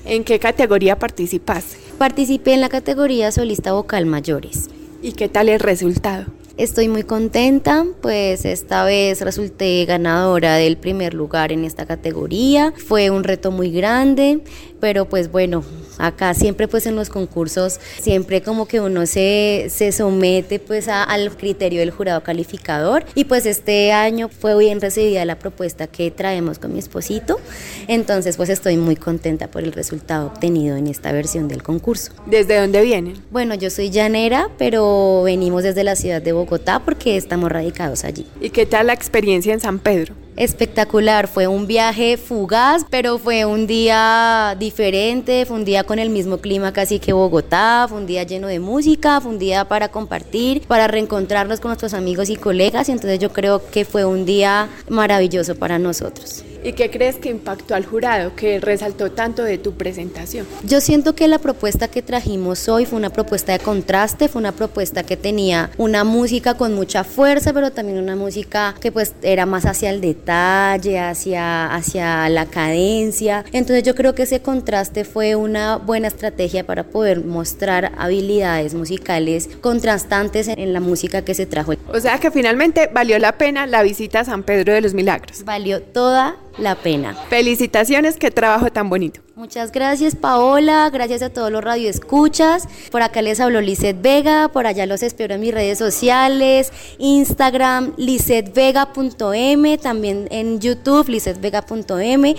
¿En 0.04 0.22
qué 0.22 0.38
categoría 0.38 0.98
participaste? 0.98 1.78
Participé 1.96 2.52
en 2.52 2.61
la 2.61 2.68
categoría 2.68 3.32
solista 3.32 3.72
vocal 3.72 4.04
mayores. 4.04 4.68
¿Y 5.00 5.12
qué 5.12 5.30
tal 5.30 5.48
el 5.48 5.61
resultado? 5.61 6.26
Estoy 6.57 6.88
muy 6.88 7.03
contenta, 7.03 7.85
pues 8.01 8.47
esta 8.47 8.83
vez 8.87 9.21
resulté 9.21 9.85
ganadora 9.85 10.55
del 10.55 10.79
primer 10.79 11.12
lugar 11.12 11.53
en 11.53 11.66
esta 11.66 11.85
categoría. 11.85 12.73
Fue 12.75 13.11
un 13.11 13.25
reto 13.25 13.51
muy 13.51 13.71
grande, 13.71 14.40
pero 14.81 15.07
pues 15.07 15.31
bueno, 15.31 15.62
acá 15.98 16.35
siempre 16.35 16.68
pues 16.68 16.87
en 16.87 16.96
los 16.96 17.09
concursos, 17.09 17.80
siempre 18.00 18.42
como 18.42 18.66
que 18.66 18.80
uno 18.80 19.06
se, 19.06 19.66
se 19.70 19.92
somete 19.92 20.59
pues 20.59 20.88
a, 20.88 21.02
al 21.02 21.37
criterio 21.37 21.80
del 21.80 21.90
jurado 21.90 22.22
calificador 22.22 23.04
y 23.14 23.24
pues 23.24 23.46
este 23.46 23.92
año 23.92 24.28
fue 24.28 24.56
bien 24.59 24.80
recibida 24.80 25.24
la 25.24 25.38
propuesta 25.38 25.87
que 25.87 26.11
traemos 26.11 26.59
con 26.59 26.72
mi 26.72 26.78
esposito, 26.78 27.40
entonces 27.88 28.37
pues 28.37 28.48
estoy 28.48 28.76
muy 28.76 28.96
contenta 28.96 29.48
por 29.48 29.62
el 29.62 29.72
resultado 29.72 30.26
obtenido 30.26 30.76
en 30.76 30.87
esta 30.87 31.12
versión 31.12 31.48
del 31.48 31.62
concurso. 31.62 32.12
¿Desde 32.26 32.61
dónde 32.61 32.82
vienen? 32.82 33.14
Bueno, 33.30 33.54
yo 33.54 33.70
soy 33.70 33.90
llanera, 33.90 34.50
pero 34.59 35.22
venimos 35.24 35.62
desde 35.62 35.85
la 35.85 35.96
ciudad 35.96 36.22
de 36.22 36.32
Bogotá 36.32 36.80
porque 36.85 37.16
estamos 37.16 37.50
radicados 37.50 38.04
allí. 38.04 38.26
¿Y 38.40 38.50
qué 38.50 38.66
tal 38.66 38.88
la 38.88 38.92
experiencia 38.92 39.52
en 39.52 39.61
San 39.61 39.78
Pedro? 39.78 40.25
Espectacular. 40.37 41.29
Fue 41.29 41.46
un 41.46 41.66
viaje 41.66 42.16
fugaz, 42.16 42.85
pero 42.88 43.18
fue 43.18 43.44
un 43.44 43.66
día 43.66 44.57
diferente, 44.59 45.44
fue 45.46 45.57
un 45.57 45.64
día 45.64 45.85
con 45.85 45.99
el 45.99 46.11
mismo 46.11 46.38
clima 46.38 46.72
casi 46.72 46.99
que 46.99 47.12
Bogotá, 47.12 47.87
fue 47.88 47.99
un 47.99 48.07
día 48.07 48.22
lleno 48.22 48.46
de 48.46 48.61
música, 48.61 49.20
fue 49.20 49.33
un 49.33 49.38
día 49.38 49.66
para 49.66 49.88
compartir, 49.88 50.62
para 50.62 50.87
reencontrarnos 50.87 51.61
con 51.61 51.70
nuestros 51.70 51.94
amigos 51.94 52.31
y 52.31 52.37
colegas, 52.37 52.88
y 52.88 52.92
entonces 52.92 53.18
yo 53.18 53.33
creo 53.33 53.62
que 53.70 53.85
fue 53.85 54.05
un 54.05 54.25
día 54.25 54.68
maravilloso 54.88 55.55
para 55.57 55.79
nosotros. 55.79 56.44
¿Y 56.66 56.72
qué 56.72 56.90
crees 56.90 57.14
que 57.14 57.29
impactó 57.29 57.76
al 57.76 57.87
jurado, 57.87 58.35
que 58.35 58.59
resaltó 58.59 59.12
tanto 59.12 59.44
de 59.44 59.57
tu 59.57 59.74
presentación? 59.74 60.48
Yo 60.64 60.81
siento 60.81 61.14
que 61.14 61.29
la 61.29 61.38
propuesta 61.38 61.87
que 61.87 62.02
trajimos 62.02 62.68
hoy 62.68 62.87
fue 62.87 62.98
una 62.98 63.11
propuesta 63.11 63.52
de 63.52 63.61
contraste, 63.61 64.26
fue 64.26 64.40
una 64.40 64.50
propuesta 64.50 65.05
que 65.05 65.16
tenía 65.16 65.70
una 65.79 66.02
música 66.02 66.55
con 66.55 66.74
mucha 66.74 67.05
fuerza, 67.05 67.52
pero 67.52 67.70
también 67.70 67.98
una 67.98 68.16
música 68.16 68.74
que 68.81 68.90
pues 68.90 69.14
era 69.22 69.46
más 69.46 69.64
hacia 69.64 69.90
el 69.90 70.00
detalle, 70.00 70.98
hacia, 70.98 71.72
hacia 71.72 72.29
la 72.31 72.46
cadencia. 72.46 73.44
Entonces 73.52 73.85
yo 73.85 73.94
creo 73.94 74.16
que 74.16 74.24
ese 74.24 74.42
contraste 74.42 75.05
fue 75.05 75.37
una 75.37 75.76
buena 75.76 76.09
estrategia 76.09 76.66
para 76.66 76.83
poder 76.83 77.24
mostrar 77.24 77.92
habilidades 77.96 78.74
musicales 78.74 79.48
contrastantes 79.61 80.48
en 80.48 80.72
la 80.72 80.81
música 80.81 81.22
que 81.22 81.35
se 81.35 81.46
trajo. 81.46 81.74
O 81.94 82.00
sea 82.00 82.18
que 82.18 82.33
finalmente 82.33 82.90
valió 82.92 83.20
la 83.20 83.38
pena 83.38 83.68
la 83.68 83.85
visita 83.85 84.18
a 84.18 84.24
San 84.24 84.42
Pedro 84.42 84.72
de 84.72 84.81
los 84.81 84.94
Milagros. 84.94 85.44
Valió 85.44 85.81
toda 85.81 86.35
la 86.59 86.75
pena. 86.75 87.14
Felicitaciones, 87.29 88.16
qué 88.16 88.31
trabajo 88.31 88.71
tan 88.71 88.88
bonito. 88.88 89.21
Muchas 89.35 89.71
gracias 89.71 90.14
Paola, 90.16 90.88
gracias 90.90 91.21
a 91.21 91.29
todos 91.29 91.53
los 91.53 91.62
radioescuchas. 91.62 92.66
Por 92.90 93.03
acá 93.03 93.21
les 93.21 93.38
habló 93.38 93.61
Lizeth 93.61 94.01
Vega, 94.01 94.49
por 94.49 94.66
allá 94.66 94.87
los 94.87 95.03
espero 95.03 95.35
en 95.35 95.42
mis 95.42 95.53
redes 95.53 95.77
sociales, 95.79 96.73
Instagram 96.99 97.92
lizetvega.m, 97.99 99.77
también 99.77 100.27
en 100.31 100.59
YouTube 100.59 101.09
lizetvega.m, 101.09 102.37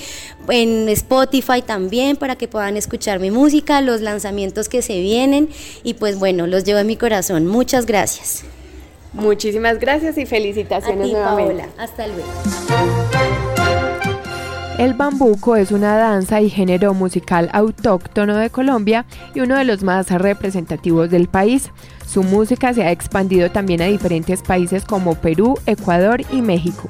en 0.49 0.89
Spotify 0.89 1.61
también 1.61 2.17
para 2.17 2.35
que 2.35 2.47
puedan 2.47 2.77
escuchar 2.77 3.19
mi 3.19 3.29
música, 3.29 3.81
los 3.81 4.01
lanzamientos 4.01 4.67
que 4.67 4.81
se 4.81 4.99
vienen 4.99 5.49
y 5.83 5.93
pues 5.93 6.17
bueno, 6.17 6.47
los 6.47 6.63
llevo 6.63 6.79
en 6.79 6.87
mi 6.87 6.97
corazón. 6.97 7.45
Muchas 7.45 7.85
gracias. 7.85 8.43
Muchísimas 9.13 9.79
gracias 9.79 10.17
y 10.17 10.25
felicitaciones 10.25 11.05
a 11.05 11.07
ti, 11.07 11.11
nuevamente. 11.11 11.63
Paola. 11.63 11.73
Hasta 11.77 12.07
luego. 12.07 13.16
El 14.77 14.93
bambuco 14.93 15.55
es 15.55 15.71
una 15.71 15.97
danza 15.97 16.39
y 16.39 16.51
género 16.51 16.93
musical 16.93 17.49
autóctono 17.51 18.37
de 18.37 18.51
Colombia 18.51 19.05
y 19.33 19.39
uno 19.39 19.55
de 19.55 19.63
los 19.63 19.81
más 19.81 20.11
representativos 20.11 21.09
del 21.09 21.27
país. 21.27 21.71
Su 22.05 22.21
música 22.21 22.75
se 22.75 22.83
ha 22.83 22.91
expandido 22.91 23.49
también 23.49 23.81
a 23.81 23.85
diferentes 23.85 24.43
países 24.43 24.85
como 24.85 25.15
Perú, 25.15 25.57
Ecuador 25.65 26.21
y 26.31 26.43
México. 26.43 26.87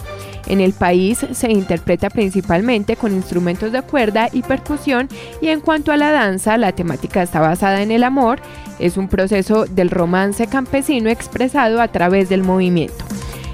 En 0.47 0.60
el 0.60 0.73
país 0.73 1.26
se 1.32 1.50
interpreta 1.50 2.10
principalmente 2.10 2.97
con 2.97 3.13
instrumentos 3.13 3.71
de 3.71 3.82
cuerda 3.82 4.28
y 4.34 4.41
percusión 4.41 5.08
y 5.41 5.47
en 5.47 5.62
cuanto 5.62 5.93
a 5.93 5.97
la 5.97 6.12
danza, 6.12 6.58
la 6.58 6.73
temática 6.73 7.23
está 7.23 7.39
basada 7.39 7.82
en 7.82 7.91
el 7.91 8.04
amor, 8.04 8.41
es 8.80 8.97
un 8.97 9.08
proceso 9.08 9.65
del 9.65 9.91
romance 9.91 10.47
campesino 10.47 11.10
expresado 11.10 11.80
a 11.82 11.88
través 11.88 12.28
del 12.28 12.43
movimiento. 12.43 13.06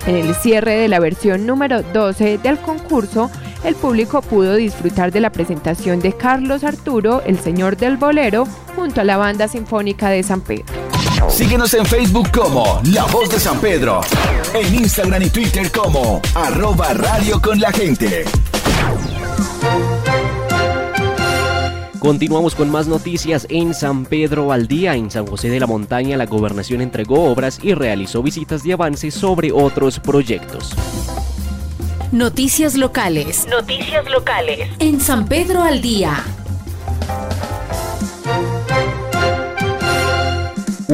En 0.08 0.15
el 0.15 0.34
cierre 0.34 0.76
de 0.76 0.88
la 0.88 1.00
versión 1.00 1.46
número 1.46 1.82
12 1.82 2.39
del 2.39 2.58
concurso, 2.58 3.32
el 3.63 3.76
público 3.76 4.21
pudo 4.21 4.56
disfrutar 4.56 5.12
de 5.12 5.19
la 5.19 5.32
presentación 5.32 5.99
de 5.99 6.13
Carlos 6.13 6.63
Arturo, 6.63 7.21
el 7.26 7.39
señor 7.39 7.78
del 7.78 7.97
bolero, 7.97 8.45
junto 8.76 9.02
a 9.02 9.04
la 9.04 9.17
banda 9.17 9.47
sinfónica 9.47 10.10
de 10.10 10.23
San 10.23 10.41
Pedro. 10.41 10.65
Síguenos 11.30 11.73
en 11.73 11.86
Facebook 11.86 12.30
como 12.32 12.82
La 12.91 13.06
Voz 13.06 13.30
de 13.30 13.39
San 13.39 13.60
Pedro, 13.60 14.02
en 14.54 14.76
Instagram 14.76 15.23
y 15.23 15.30
Twitter 15.30 15.71
como 15.71 16.21
arroba 16.36 16.93
radio 16.93 17.41
con 17.41 17.60
la 17.60 17.71
gente. 17.71 18.26
Continuamos 21.99 22.54
con 22.54 22.69
más 22.69 22.88
noticias 22.88 23.47
en 23.49 23.73
San 23.73 24.04
Pedro 24.04 24.52
al 24.52 24.67
día. 24.67 24.93
En 24.95 25.10
San 25.10 25.26
José 25.26 25.49
de 25.49 25.62
la 25.62 25.67
Montaña 25.67 26.17
la 26.17 26.26
gobernación 26.26 26.82
entregó 26.82 27.32
obras 27.32 27.60
y 27.63 27.73
realizó 27.73 28.21
visitas 28.21 28.62
de 28.63 28.73
avance 28.73 29.10
sobre 29.10 29.54
otros 29.54 30.02
proyectos. 30.02 30.76
Noticias 32.13 32.76
locales. 32.76 33.47
Noticias 33.47 34.08
locales. 34.08 34.69
En 34.78 35.02
San 35.02 35.28
Pedro 35.28 35.63
al 35.63 35.82
día. 35.82 36.23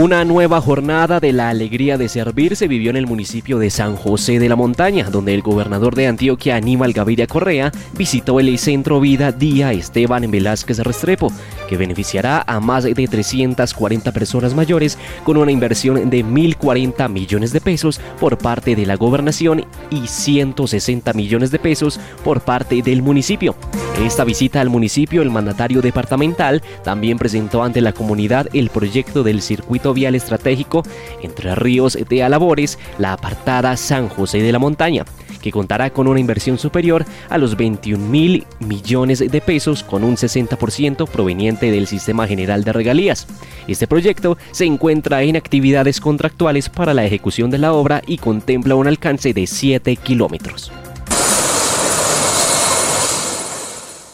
Una 0.01 0.23
nueva 0.23 0.61
jornada 0.61 1.19
de 1.19 1.33
la 1.33 1.49
alegría 1.49 1.97
de 1.97 2.07
servir 2.07 2.55
se 2.55 2.69
vivió 2.69 2.89
en 2.89 2.95
el 2.95 3.05
municipio 3.05 3.59
de 3.59 3.69
San 3.69 3.97
José 3.97 4.39
de 4.39 4.47
la 4.47 4.55
Montaña, 4.55 5.09
donde 5.09 5.33
el 5.33 5.41
gobernador 5.41 5.93
de 5.93 6.07
Antioquia, 6.07 6.55
Aníbal 6.55 6.93
Gaviria 6.93 7.27
Correa, 7.27 7.73
visitó 7.97 8.39
el 8.39 8.57
Centro 8.59 9.01
Vida 9.01 9.33
Día 9.33 9.73
Esteban 9.73 10.31
Velázquez 10.31 10.79
Restrepo, 10.79 11.33
que 11.67 11.75
beneficiará 11.75 12.45
a 12.47 12.61
más 12.61 12.85
de 12.85 12.93
340 12.93 14.13
personas 14.13 14.53
mayores 14.53 14.97
con 15.25 15.35
una 15.35 15.51
inversión 15.51 16.09
de 16.09 16.23
1.040 16.23 17.09
millones 17.09 17.51
de 17.51 17.59
pesos 17.59 17.99
por 18.21 18.37
parte 18.37 18.77
de 18.77 18.85
la 18.85 18.95
gobernación 18.95 19.65
y 19.89 20.07
160 20.07 21.11
millones 21.11 21.51
de 21.51 21.59
pesos 21.59 21.99
por 22.23 22.39
parte 22.39 22.81
del 22.81 23.01
municipio. 23.01 23.53
En 23.97 24.05
esta 24.05 24.23
visita 24.23 24.61
al 24.61 24.69
municipio, 24.69 25.21
el 25.21 25.29
mandatario 25.29 25.81
departamental 25.81 26.63
también 26.85 27.17
presentó 27.17 27.63
ante 27.63 27.81
la 27.81 27.91
comunidad 27.91 28.47
el 28.53 28.69
proyecto 28.69 29.23
del 29.23 29.41
circuito 29.41 29.88
vial 29.93 30.15
estratégico 30.15 30.83
entre 31.21 31.55
Ríos 31.55 31.97
de 32.07 32.23
Alabores, 32.23 32.79
la 32.97 33.13
apartada 33.13 33.75
San 33.77 34.09
José 34.09 34.41
de 34.41 34.51
la 34.51 34.59
Montaña, 34.59 35.05
que 35.41 35.51
contará 35.51 35.89
con 35.89 36.07
una 36.07 36.19
inversión 36.19 36.57
superior 36.57 37.05
a 37.29 37.37
los 37.37 37.55
21 37.55 38.03
mil 38.05 38.45
millones 38.59 39.19
de 39.19 39.41
pesos 39.41 39.83
con 39.83 40.03
un 40.03 40.15
60% 40.15 41.07
proveniente 41.07 41.71
del 41.71 41.87
Sistema 41.87 42.27
General 42.27 42.63
de 42.63 42.73
Regalías. 42.73 43.27
Este 43.67 43.87
proyecto 43.87 44.37
se 44.51 44.65
encuentra 44.65 45.23
en 45.23 45.35
actividades 45.35 45.99
contractuales 45.99 46.69
para 46.69 46.93
la 46.93 47.05
ejecución 47.05 47.49
de 47.49 47.57
la 47.57 47.73
obra 47.73 48.01
y 48.05 48.17
contempla 48.17 48.75
un 48.75 48.87
alcance 48.87 49.33
de 49.33 49.47
7 49.47 49.95
kilómetros. 49.97 50.71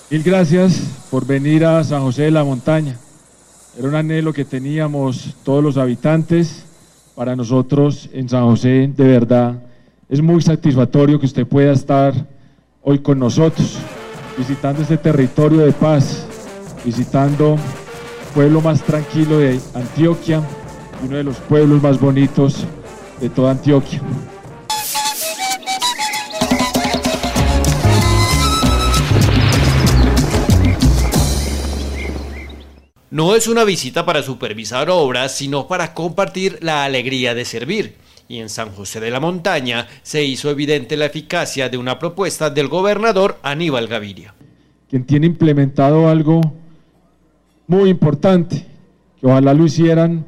Mil 0.10 0.24
gracias 0.24 0.80
por 1.10 1.26
venir 1.26 1.66
a 1.66 1.84
San 1.84 2.02
José 2.02 2.24
de 2.24 2.32
la 2.32 2.44
Montaña. 2.44 2.98
Era 3.78 3.88
un 3.88 3.96
anhelo 3.96 4.32
que 4.34 4.46
teníamos 4.46 5.36
todos 5.44 5.64
los 5.64 5.78
habitantes. 5.78 6.66
Para 7.16 7.36
nosotros 7.36 8.10
en 8.14 8.28
San 8.28 8.44
José, 8.44 8.92
de 8.96 9.08
verdad, 9.08 9.56
es 10.10 10.22
muy 10.22 10.42
satisfactorio 10.42 11.20
que 11.20 11.26
usted 11.26 11.48
pueda 11.48 11.72
estar 11.72 12.14
hoy 12.82 13.00
con 13.00 13.20
nosotros, 13.20 13.78
visitando 14.38 14.82
este 14.82 14.98
territorio 14.98 15.60
de 15.60 15.72
paz, 15.72 16.26
visitando 16.84 17.54
el 17.54 18.34
pueblo 18.34 18.62
más 18.62 18.82
tranquilo 18.82 19.40
de 19.40 19.60
Antioquia 19.74 20.42
uno 21.04 21.18
de 21.18 21.24
los 21.24 21.38
pueblos 21.38 21.82
más 21.82 22.00
bonitos 22.00 22.66
de 23.20 23.30
toda 23.30 23.52
Antioquia. 23.52 24.02
No 33.16 33.34
es 33.34 33.48
una 33.48 33.64
visita 33.64 34.06
para 34.06 34.22
supervisar 34.22 34.90
obras, 34.90 35.32
sino 35.38 35.70
para 35.70 35.94
compartir 35.94 36.58
la 36.62 36.84
alegría 36.84 37.34
de 37.34 37.46
servir. 37.46 37.94
Y 38.28 38.40
en 38.40 38.50
San 38.50 38.72
José 38.72 39.00
de 39.00 39.10
la 39.10 39.22
Montaña 39.22 39.88
se 40.04 40.26
hizo 40.26 40.50
evidente 40.50 40.98
la 40.98 41.06
eficacia 41.06 41.70
de 41.70 41.78
una 41.78 41.98
propuesta 41.98 42.50
del 42.50 42.68
gobernador 42.68 43.38
Aníbal 43.42 43.88
Gaviria. 43.88 44.34
Quien 44.90 45.06
tiene 45.06 45.28
implementado 45.28 46.10
algo 46.10 46.42
muy 47.68 47.90
importante, 47.90 48.66
que 49.22 49.28
ojalá 49.28 49.54
lo 49.54 49.66
hicieran 49.66 50.26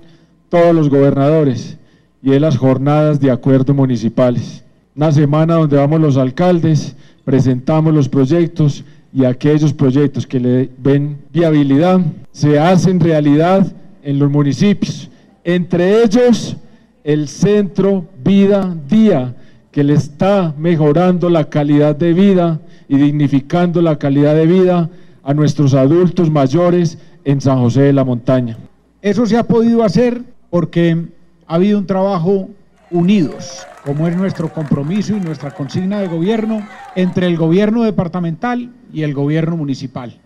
todos 0.48 0.74
los 0.74 0.90
gobernadores, 0.90 1.78
y 2.24 2.32
es 2.32 2.40
las 2.40 2.56
jornadas 2.56 3.20
de 3.20 3.32
acuerdo 3.32 3.74
municipales. 3.74 4.64
Una 4.96 5.12
semana 5.12 5.56
donde 5.56 5.76
vamos 5.76 6.00
los 6.00 6.16
alcaldes, 6.16 6.96
presentamos 7.26 7.94
los 7.94 8.08
proyectos 8.08 8.86
y 9.14 9.26
aquellos 9.26 9.74
proyectos 9.74 10.28
que 10.28 10.40
le 10.40 10.70
ven 10.78 11.18
viabilidad 11.32 12.02
se 12.32 12.60
hacen 12.60 13.00
realidad 13.00 13.66
en 14.04 14.20
los 14.20 14.30
municipios. 14.30 15.10
Entre 15.44 16.04
ellos, 16.04 16.56
el 17.04 17.28
Centro 17.28 18.06
Vida 18.24 18.76
Día, 18.90 19.36
que 19.72 19.84
le 19.84 19.94
está 19.94 20.54
mejorando 20.58 21.30
la 21.30 21.50
calidad 21.50 21.96
de 21.96 22.14
vida 22.14 22.60
y 22.90 22.98
dignificando 22.98 23.82
la 23.82 23.98
calidad 23.98 24.36
de 24.36 24.46
vida 24.46 24.90
a 25.24 25.34
nuestros 25.34 25.74
adultos 25.74 26.32
mayores 26.32 26.98
en 27.26 27.42
San 27.42 27.60
José 27.60 27.82
de 27.82 27.94
la 27.94 28.06
Montaña. 28.06 28.58
Eso 29.02 29.26
se 29.26 29.38
ha 29.38 29.44
podido 29.44 29.84
hacer 29.84 30.22
porque 30.50 31.06
ha 31.46 31.56
habido 31.56 31.78
un 31.78 31.86
trabajo 31.86 32.50
unidos, 32.90 33.66
como 33.88 34.06
es 34.06 34.18
nuestro 34.18 34.52
compromiso 34.52 35.16
y 35.16 35.22
nuestra 35.22 35.52
consigna 35.52 36.02
de 36.02 36.10
gobierno 36.10 36.68
entre 36.94 37.26
el 37.26 37.38
gobierno 37.38 37.84
departamental 37.84 38.70
y 38.92 39.04
el 39.04 39.14
gobierno 39.14 39.56
municipal. 39.56 40.20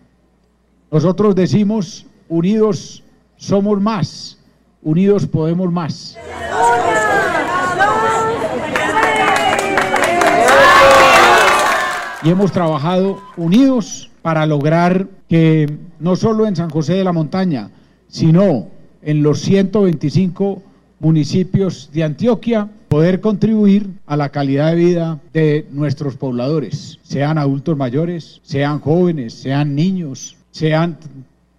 Nosotros 0.90 1.36
decimos, 1.36 2.04
unidos 2.28 3.04
somos 3.36 3.80
más, 3.80 4.36
unidos 4.82 5.28
podemos 5.28 5.70
más. 5.70 6.18
Y 12.24 12.30
hemos 12.30 12.50
trabajado 12.50 13.22
unidos 13.36 14.10
para 14.22 14.44
lograr 14.44 15.06
que 15.28 15.72
no 16.00 16.16
solo 16.16 16.48
en 16.48 16.56
San 16.56 16.68
José 16.68 16.94
de 16.94 17.04
la 17.04 17.12
Montaña, 17.12 17.70
sino 18.08 18.66
en 19.02 19.22
los 19.22 19.38
125 19.38 20.60
municipios 20.98 21.90
de 21.92 22.02
Antioquia, 22.02 22.68
poder 22.92 23.22
contribuir 23.22 23.88
a 24.04 24.18
la 24.18 24.28
calidad 24.28 24.72
de 24.72 24.76
vida 24.76 25.18
de 25.32 25.66
nuestros 25.70 26.16
pobladores, 26.16 26.98
sean 27.02 27.38
adultos 27.38 27.74
mayores, 27.74 28.42
sean 28.42 28.80
jóvenes, 28.80 29.32
sean 29.32 29.74
niños, 29.74 30.36
sean 30.50 30.98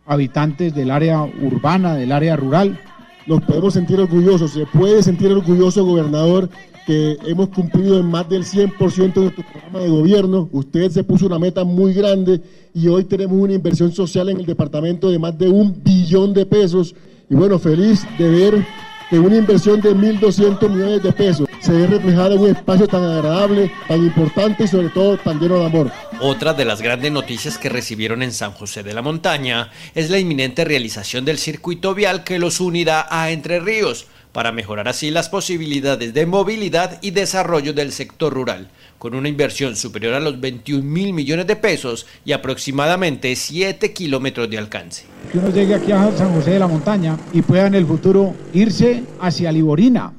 habitantes 0.05 0.75
del 0.75 0.91
área 0.91 1.23
urbana, 1.23 1.95
del 1.95 2.11
área 2.11 2.35
rural. 2.35 2.79
Nos 3.25 3.41
podemos 3.41 3.73
sentir 3.73 3.99
orgullosos, 3.99 4.51
se 4.51 4.67
puede 4.67 5.01
sentir 5.01 5.31
orgulloso, 5.31 5.83
gobernador, 5.83 6.51
que 6.85 7.17
hemos 7.25 7.49
cumplido 7.49 7.99
en 7.99 8.05
más 8.05 8.29
del 8.29 8.43
100% 8.43 9.13
de 9.13 9.21
nuestro 9.21 9.43
programa 9.43 9.79
de 9.79 9.89
gobierno. 9.89 10.49
Usted 10.51 10.91
se 10.91 11.03
puso 11.03 11.25
una 11.25 11.39
meta 11.39 11.63
muy 11.63 11.95
grande 11.95 12.41
y 12.75 12.87
hoy 12.89 13.05
tenemos 13.05 13.39
una 13.39 13.53
inversión 13.53 13.91
social 13.91 14.29
en 14.29 14.37
el 14.37 14.45
departamento 14.45 15.09
de 15.09 15.17
más 15.17 15.35
de 15.35 15.49
un 15.49 15.81
billón 15.83 16.31
de 16.31 16.45
pesos. 16.45 16.93
Y 17.27 17.33
bueno, 17.33 17.57
feliz 17.57 18.05
de 18.19 18.29
ver 18.29 18.65
que 19.13 19.19
una 19.19 19.35
inversión 19.35 19.79
de 19.79 19.91
1.200 19.91 20.67
millones 20.71 21.03
de 21.03 21.13
pesos 21.13 21.47
se 21.59 21.71
ve 21.71 21.85
reflejada 21.85 22.33
en 22.33 22.41
un 22.41 22.49
espacio 22.49 22.87
tan 22.87 23.03
agradable, 23.03 23.71
tan 23.87 23.99
importante 23.99 24.63
y 24.63 24.67
sobre 24.67 24.89
todo 24.89 25.17
tan 25.17 25.39
lleno 25.39 25.59
de 25.59 25.65
amor. 25.67 25.91
Otra 26.19 26.55
de 26.55 26.65
las 26.65 26.81
grandes 26.81 27.11
noticias 27.11 27.59
que 27.59 27.69
recibieron 27.69 28.23
en 28.23 28.33
San 28.33 28.53
José 28.53 28.81
de 28.81 28.91
la 28.91 29.03
Montaña 29.03 29.69
es 29.93 30.09
la 30.09 30.17
inminente 30.17 30.65
realización 30.65 31.25
del 31.25 31.37
circuito 31.37 31.93
vial 31.93 32.23
que 32.23 32.39
los 32.39 32.59
unirá 32.59 33.05
a 33.07 33.29
Entre 33.29 33.59
Ríos 33.59 34.07
para 34.33 34.51
mejorar 34.51 34.87
así 34.87 35.11
las 35.11 35.29
posibilidades 35.29 36.13
de 36.13 36.25
movilidad 36.25 36.97
y 37.01 37.11
desarrollo 37.11 37.71
del 37.71 37.91
sector 37.91 38.33
rural, 38.33 38.67
con 38.97 39.13
una 39.13 39.29
inversión 39.29 39.75
superior 39.75 40.15
a 40.15 40.19
los 40.19 40.41
21 40.41 40.83
mil 40.83 41.13
millones 41.13 41.47
de 41.47 41.55
pesos 41.55 42.07
y 42.25 42.31
aproximadamente 42.31 43.35
7 43.35 43.93
kilómetros 43.93 44.49
de 44.49 44.57
alcance. 44.57 45.05
Que 45.31 45.37
uno 45.37 45.49
llegue 45.49 45.75
aquí 45.75 45.91
a 45.91 46.11
San 46.17 46.33
José 46.33 46.51
de 46.51 46.59
la 46.59 46.67
Montaña 46.67 47.17
y 47.31 47.43
pueda 47.43 47.67
en 47.67 47.75
el 47.75 47.85
futuro 47.85 48.33
irse 48.53 49.03
hacia 49.21 49.51
Liborina 49.51 50.13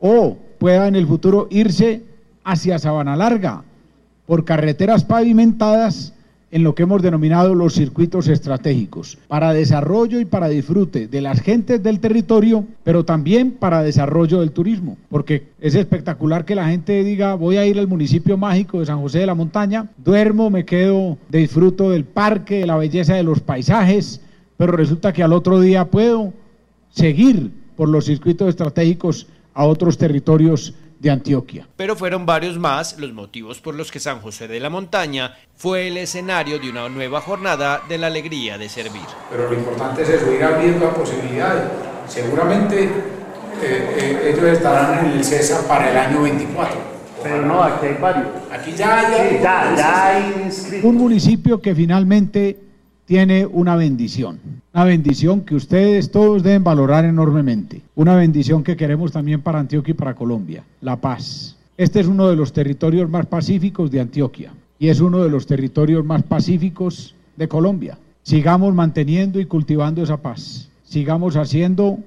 o 0.00 0.36
pueda 0.58 0.88
en 0.88 0.96
el 0.96 1.06
futuro 1.06 1.46
irse 1.50 2.02
hacia 2.42 2.80
Sabana 2.80 3.16
Larga 3.16 3.62
por 4.26 4.44
carreteras 4.44 5.04
pavimentadas 5.04 6.12
en 6.50 6.62
lo 6.62 6.74
que 6.74 6.84
hemos 6.84 7.02
denominado 7.02 7.54
los 7.54 7.74
circuitos 7.74 8.28
estratégicos, 8.28 9.18
para 9.26 9.52
desarrollo 9.52 10.20
y 10.20 10.24
para 10.24 10.48
disfrute 10.48 11.08
de 11.08 11.20
las 11.20 11.40
gentes 11.40 11.82
del 11.82 11.98
territorio, 11.98 12.64
pero 12.84 13.04
también 13.04 13.52
para 13.52 13.82
desarrollo 13.82 14.40
del 14.40 14.52
turismo, 14.52 14.96
porque 15.08 15.48
es 15.60 15.74
espectacular 15.74 16.44
que 16.44 16.54
la 16.54 16.68
gente 16.68 17.02
diga, 17.02 17.34
voy 17.34 17.56
a 17.56 17.66
ir 17.66 17.78
al 17.78 17.88
municipio 17.88 18.36
mágico 18.36 18.78
de 18.78 18.86
San 18.86 19.00
José 19.00 19.18
de 19.18 19.26
la 19.26 19.34
Montaña, 19.34 19.90
duermo, 19.98 20.48
me 20.50 20.64
quedo, 20.64 21.18
disfruto 21.28 21.90
del 21.90 22.04
parque, 22.04 22.60
de 22.60 22.66
la 22.66 22.76
belleza 22.76 23.14
de 23.14 23.24
los 23.24 23.40
paisajes, 23.40 24.20
pero 24.56 24.72
resulta 24.72 25.12
que 25.12 25.22
al 25.22 25.32
otro 25.32 25.60
día 25.60 25.86
puedo 25.86 26.32
seguir 26.90 27.50
por 27.76 27.88
los 27.88 28.06
circuitos 28.06 28.48
estratégicos 28.48 29.26
a 29.52 29.64
otros 29.64 29.98
territorios 29.98 30.74
de 30.98 31.10
Antioquia. 31.10 31.68
Pero 31.76 31.96
fueron 31.96 32.26
varios 32.26 32.58
más 32.58 32.98
los 32.98 33.12
motivos 33.12 33.60
por 33.60 33.74
los 33.74 33.90
que 33.90 34.00
San 34.00 34.20
José 34.20 34.48
de 34.48 34.60
la 34.60 34.70
Montaña 34.70 35.34
fue 35.56 35.88
el 35.88 35.96
escenario 35.96 36.58
de 36.58 36.70
una 36.70 36.88
nueva 36.88 37.20
jornada 37.20 37.82
de 37.88 37.98
la 37.98 38.06
alegría 38.06 38.58
de 38.58 38.68
servir. 38.68 39.02
Pero 39.30 39.50
lo 39.50 39.56
importante 39.56 40.02
es 40.02 40.08
eso, 40.08 40.32
ir 40.32 40.42
abriendo 40.42 40.88
posibilidades. 40.90 41.70
Seguramente 42.08 42.84
eh, 42.84 42.90
eh, 43.62 44.32
ellos 44.34 44.44
estarán 44.44 45.06
en 45.06 45.12
el 45.12 45.24
CESA 45.24 45.66
para 45.66 45.90
el 45.90 45.96
año 45.96 46.22
24. 46.22 46.96
Pero 47.22 47.42
no, 47.42 47.62
aquí 47.62 47.86
hay 47.86 47.96
varios. 48.00 48.26
Aquí 48.52 48.72
ya 48.72 49.00
hay, 49.00 49.30
sí, 49.30 49.38
ya, 49.42 49.74
ya 49.76 50.06
hay 50.06 50.42
inscritos. 50.44 50.84
Un 50.84 50.96
municipio 50.96 51.60
que 51.60 51.74
finalmente 51.74 52.65
tiene 53.06 53.46
una 53.46 53.76
bendición, 53.76 54.40
una 54.74 54.84
bendición 54.84 55.42
que 55.42 55.54
ustedes 55.54 56.10
todos 56.10 56.42
deben 56.42 56.64
valorar 56.64 57.04
enormemente, 57.04 57.80
una 57.94 58.16
bendición 58.16 58.64
que 58.64 58.76
queremos 58.76 59.12
también 59.12 59.40
para 59.40 59.60
Antioquia 59.60 59.92
y 59.92 59.94
para 59.94 60.14
Colombia, 60.14 60.64
la 60.80 60.96
paz. 60.96 61.56
Este 61.78 62.00
es 62.00 62.08
uno 62.08 62.28
de 62.28 62.36
los 62.36 62.52
territorios 62.52 63.08
más 63.08 63.26
pacíficos 63.26 63.90
de 63.90 64.00
Antioquia 64.00 64.52
y 64.78 64.88
es 64.88 65.00
uno 65.00 65.22
de 65.22 65.30
los 65.30 65.46
territorios 65.46 66.04
más 66.04 66.24
pacíficos 66.24 67.14
de 67.36 67.48
Colombia. 67.48 67.96
Sigamos 68.22 68.74
manteniendo 68.74 69.38
y 69.38 69.46
cultivando 69.46 70.02
esa 70.02 70.16
paz, 70.16 70.68
sigamos 70.84 71.36
haciendo 71.36 72.00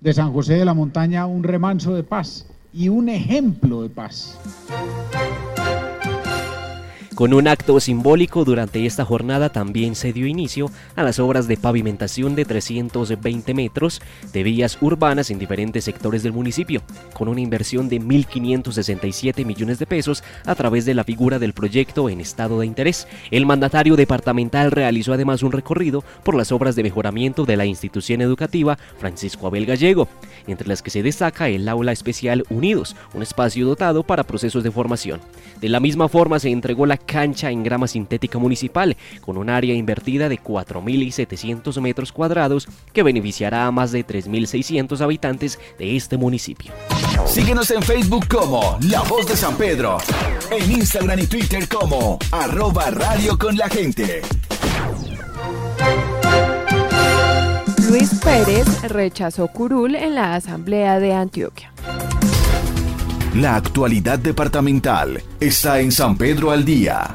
de 0.00 0.14
San 0.14 0.32
José 0.32 0.54
de 0.54 0.64
la 0.64 0.74
Montaña 0.74 1.26
un 1.26 1.42
remanso 1.42 1.94
de 1.94 2.02
paz 2.02 2.46
y 2.72 2.88
un 2.88 3.10
ejemplo 3.10 3.82
de 3.82 3.90
paz. 3.90 4.38
Con 7.16 7.32
un 7.32 7.48
acto 7.48 7.80
simbólico 7.80 8.44
durante 8.44 8.84
esta 8.84 9.06
jornada 9.06 9.48
también 9.48 9.94
se 9.94 10.12
dio 10.12 10.26
inicio 10.26 10.70
a 10.96 11.02
las 11.02 11.18
obras 11.18 11.48
de 11.48 11.56
pavimentación 11.56 12.34
de 12.36 12.44
320 12.44 13.54
metros 13.54 14.02
de 14.34 14.42
vías 14.42 14.76
urbanas 14.82 15.30
en 15.30 15.38
diferentes 15.38 15.82
sectores 15.82 16.22
del 16.22 16.34
municipio, 16.34 16.82
con 17.14 17.28
una 17.28 17.40
inversión 17.40 17.88
de 17.88 18.02
1.567 18.02 19.46
millones 19.46 19.78
de 19.78 19.86
pesos 19.86 20.22
a 20.44 20.54
través 20.54 20.84
de 20.84 20.92
la 20.92 21.04
figura 21.04 21.38
del 21.38 21.54
proyecto 21.54 22.10
en 22.10 22.20
estado 22.20 22.60
de 22.60 22.66
interés. 22.66 23.08
El 23.30 23.46
mandatario 23.46 23.96
departamental 23.96 24.70
realizó 24.70 25.14
además 25.14 25.42
un 25.42 25.52
recorrido 25.52 26.04
por 26.22 26.34
las 26.34 26.52
obras 26.52 26.76
de 26.76 26.82
mejoramiento 26.82 27.46
de 27.46 27.56
la 27.56 27.64
institución 27.64 28.20
educativa 28.20 28.76
Francisco 28.98 29.46
Abel 29.46 29.64
Gallego, 29.64 30.06
entre 30.46 30.68
las 30.68 30.82
que 30.82 30.90
se 30.90 31.02
destaca 31.02 31.48
el 31.48 31.66
aula 31.66 31.92
especial 31.92 32.44
Unidos, 32.50 32.94
un 33.14 33.22
espacio 33.22 33.64
dotado 33.64 34.02
para 34.02 34.24
procesos 34.24 34.62
de 34.62 34.70
formación. 34.70 35.18
De 35.62 35.70
la 35.70 35.80
misma 35.80 36.10
forma 36.10 36.38
se 36.38 36.50
entregó 36.50 36.84
la 36.84 36.98
cancha 37.06 37.50
en 37.50 37.62
grama 37.62 37.88
sintética 37.88 38.38
municipal, 38.38 38.96
con 39.20 39.38
un 39.38 39.48
área 39.48 39.74
invertida 39.74 40.28
de 40.28 40.38
4.700 40.38 41.80
metros 41.80 42.12
cuadrados 42.12 42.68
que 42.92 43.02
beneficiará 43.02 43.66
a 43.66 43.70
más 43.70 43.92
de 43.92 44.06
3.600 44.06 45.00
habitantes 45.00 45.58
de 45.78 45.96
este 45.96 46.16
municipio. 46.16 46.72
Síguenos 47.24 47.70
en 47.70 47.82
Facebook 47.82 48.28
como 48.28 48.78
La 48.82 49.02
Voz 49.02 49.26
de 49.26 49.36
San 49.36 49.56
Pedro, 49.56 49.98
en 50.50 50.70
Instagram 50.70 51.20
y 51.20 51.26
Twitter 51.26 51.68
como 51.68 52.18
arroba 52.30 52.90
radio 52.90 53.38
con 53.38 53.56
la 53.56 53.68
gente. 53.68 54.22
Luis 57.88 58.10
Pérez 58.22 58.66
rechazó 58.90 59.46
curul 59.48 59.94
en 59.94 60.16
la 60.16 60.34
Asamblea 60.34 60.98
de 60.98 61.14
Antioquia. 61.14 61.72
La 63.36 63.56
actualidad 63.56 64.18
departamental 64.18 65.22
está 65.40 65.80
en 65.80 65.92
San 65.92 66.16
Pedro 66.16 66.52
al 66.52 66.64
Día. 66.64 67.10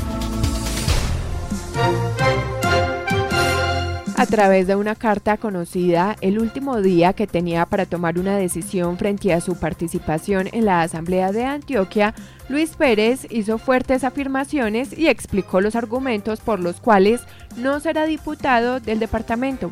A 4.22 4.26
través 4.28 4.68
de 4.68 4.76
una 4.76 4.94
carta 4.94 5.38
conocida 5.38 6.16
el 6.22 6.38
último 6.38 6.80
día 6.80 7.14
que 7.14 7.26
tenía 7.26 7.66
para 7.66 7.88
tomar 7.88 8.20
una 8.20 8.38
decisión 8.38 9.00
frente 9.00 9.34
a 9.34 9.42
su 9.42 9.56
participación 9.56 10.48
en 10.52 10.66
la 10.66 10.84
Asamblea 10.84 11.32
de 11.32 11.46
Antioquia, 11.46 12.14
Luis 12.50 12.76
Pérez 12.76 13.26
hizo 13.32 13.58
fuertes 13.58 14.04
afirmaciones 14.04 14.96
y 14.96 15.08
explicó 15.08 15.60
los 15.60 15.76
argumentos 15.76 16.40
por 16.40 16.60
los 16.60 16.80
cuales 16.80 17.22
no 17.58 17.80
será 17.80 18.06
diputado 18.06 18.80
del 18.80 19.00
departamento. 19.00 19.72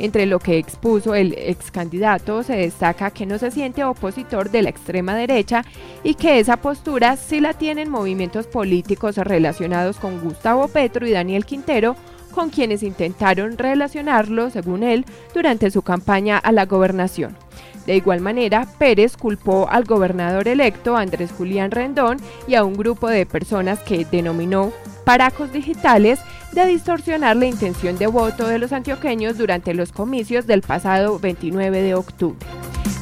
Entre 0.00 0.24
lo 0.24 0.38
que 0.38 0.56
expuso 0.56 1.14
el 1.14 1.34
ex 1.36 1.70
candidato 1.70 2.42
se 2.42 2.54
destaca 2.54 3.10
que 3.10 3.26
no 3.26 3.38
se 3.38 3.50
siente 3.50 3.84
opositor 3.84 4.50
de 4.50 4.62
la 4.62 4.70
extrema 4.70 5.14
derecha 5.14 5.62
y 6.02 6.14
que 6.14 6.38
esa 6.40 6.56
postura 6.56 7.16
sí 7.16 7.38
la 7.38 7.52
tienen 7.52 7.90
movimientos 7.90 8.46
políticos 8.46 9.18
relacionados 9.18 9.98
con 9.98 10.20
Gustavo 10.22 10.68
Petro 10.68 11.06
y 11.06 11.10
Daniel 11.10 11.44
Quintero, 11.44 11.96
con 12.32 12.48
quienes 12.48 12.82
intentaron 12.82 13.58
relacionarlo, 13.58 14.48
según 14.48 14.84
él, 14.84 15.04
durante 15.34 15.70
su 15.70 15.82
campaña 15.82 16.38
a 16.38 16.50
la 16.50 16.64
gobernación. 16.64 17.36
De 17.84 17.96
igual 17.96 18.22
manera, 18.22 18.66
Pérez 18.78 19.18
culpó 19.18 19.68
al 19.68 19.84
gobernador 19.84 20.48
electo 20.48 20.96
Andrés 20.96 21.30
Julián 21.30 21.72
Rendón 21.72 22.18
y 22.48 22.54
a 22.54 22.64
un 22.64 22.72
grupo 22.72 23.08
de 23.08 23.26
personas 23.26 23.80
que 23.80 24.06
denominó 24.10 24.72
paracos 25.04 25.52
digitales 25.52 26.20
de 26.52 26.66
distorsionar 26.66 27.36
la 27.36 27.46
intención 27.46 27.98
de 27.98 28.06
voto 28.06 28.46
de 28.46 28.58
los 28.58 28.72
antioqueños 28.72 29.38
durante 29.38 29.74
los 29.74 29.92
comicios 29.92 30.46
del 30.46 30.62
pasado 30.62 31.18
29 31.18 31.82
de 31.82 31.94
octubre. 31.94 32.38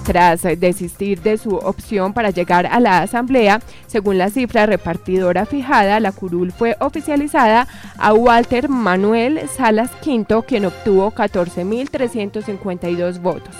Tras 0.04 0.42
desistir 0.42 1.20
de 1.20 1.36
su 1.36 1.56
opción 1.56 2.14
para 2.14 2.30
llegar 2.30 2.66
a 2.66 2.80
la 2.80 3.02
asamblea, 3.02 3.60
según 3.86 4.16
la 4.16 4.30
cifra 4.30 4.64
repartidora 4.64 5.44
fijada, 5.44 6.00
la 6.00 6.12
curul 6.12 6.50
fue 6.50 6.76
oficializada 6.80 7.68
a 7.98 8.14
Walter 8.14 8.70
Manuel 8.70 9.42
Salas 9.54 9.90
Quinto, 10.00 10.42
quien 10.42 10.64
obtuvo 10.64 11.12
14.352 11.12 13.20
votos. 13.20 13.54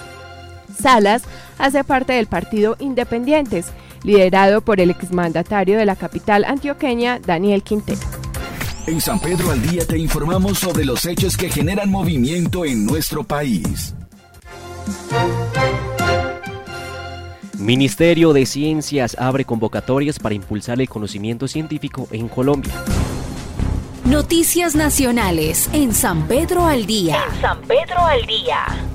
Salas 0.74 1.24
hace 1.58 1.84
parte 1.84 2.14
del 2.14 2.28
partido 2.28 2.76
Independientes, 2.78 3.66
liderado 4.02 4.62
por 4.62 4.80
el 4.80 4.90
exmandatario 4.90 5.76
de 5.76 5.84
la 5.84 5.96
capital 5.96 6.44
antioqueña, 6.44 7.18
Daniel 7.18 7.62
Quintero. 7.62 8.27
En 8.88 9.02
San 9.02 9.20
Pedro 9.20 9.50
al 9.50 9.60
Día 9.60 9.86
te 9.86 9.98
informamos 9.98 10.60
sobre 10.60 10.82
los 10.82 11.04
hechos 11.04 11.36
que 11.36 11.50
generan 11.50 11.90
movimiento 11.90 12.64
en 12.64 12.86
nuestro 12.86 13.22
país. 13.22 13.94
Ministerio 17.58 18.32
de 18.32 18.46
Ciencias 18.46 19.14
abre 19.18 19.44
convocatorias 19.44 20.18
para 20.18 20.34
impulsar 20.34 20.80
el 20.80 20.88
conocimiento 20.88 21.46
científico 21.48 22.08
en 22.12 22.28
Colombia. 22.28 22.72
Noticias 24.06 24.74
nacionales 24.74 25.68
en 25.74 25.92
San 25.92 26.26
Pedro 26.26 26.64
al 26.64 26.86
Día. 26.86 27.24
En 27.30 27.40
San 27.42 27.60
Pedro 27.60 27.98
al 27.98 28.24
Día. 28.24 28.87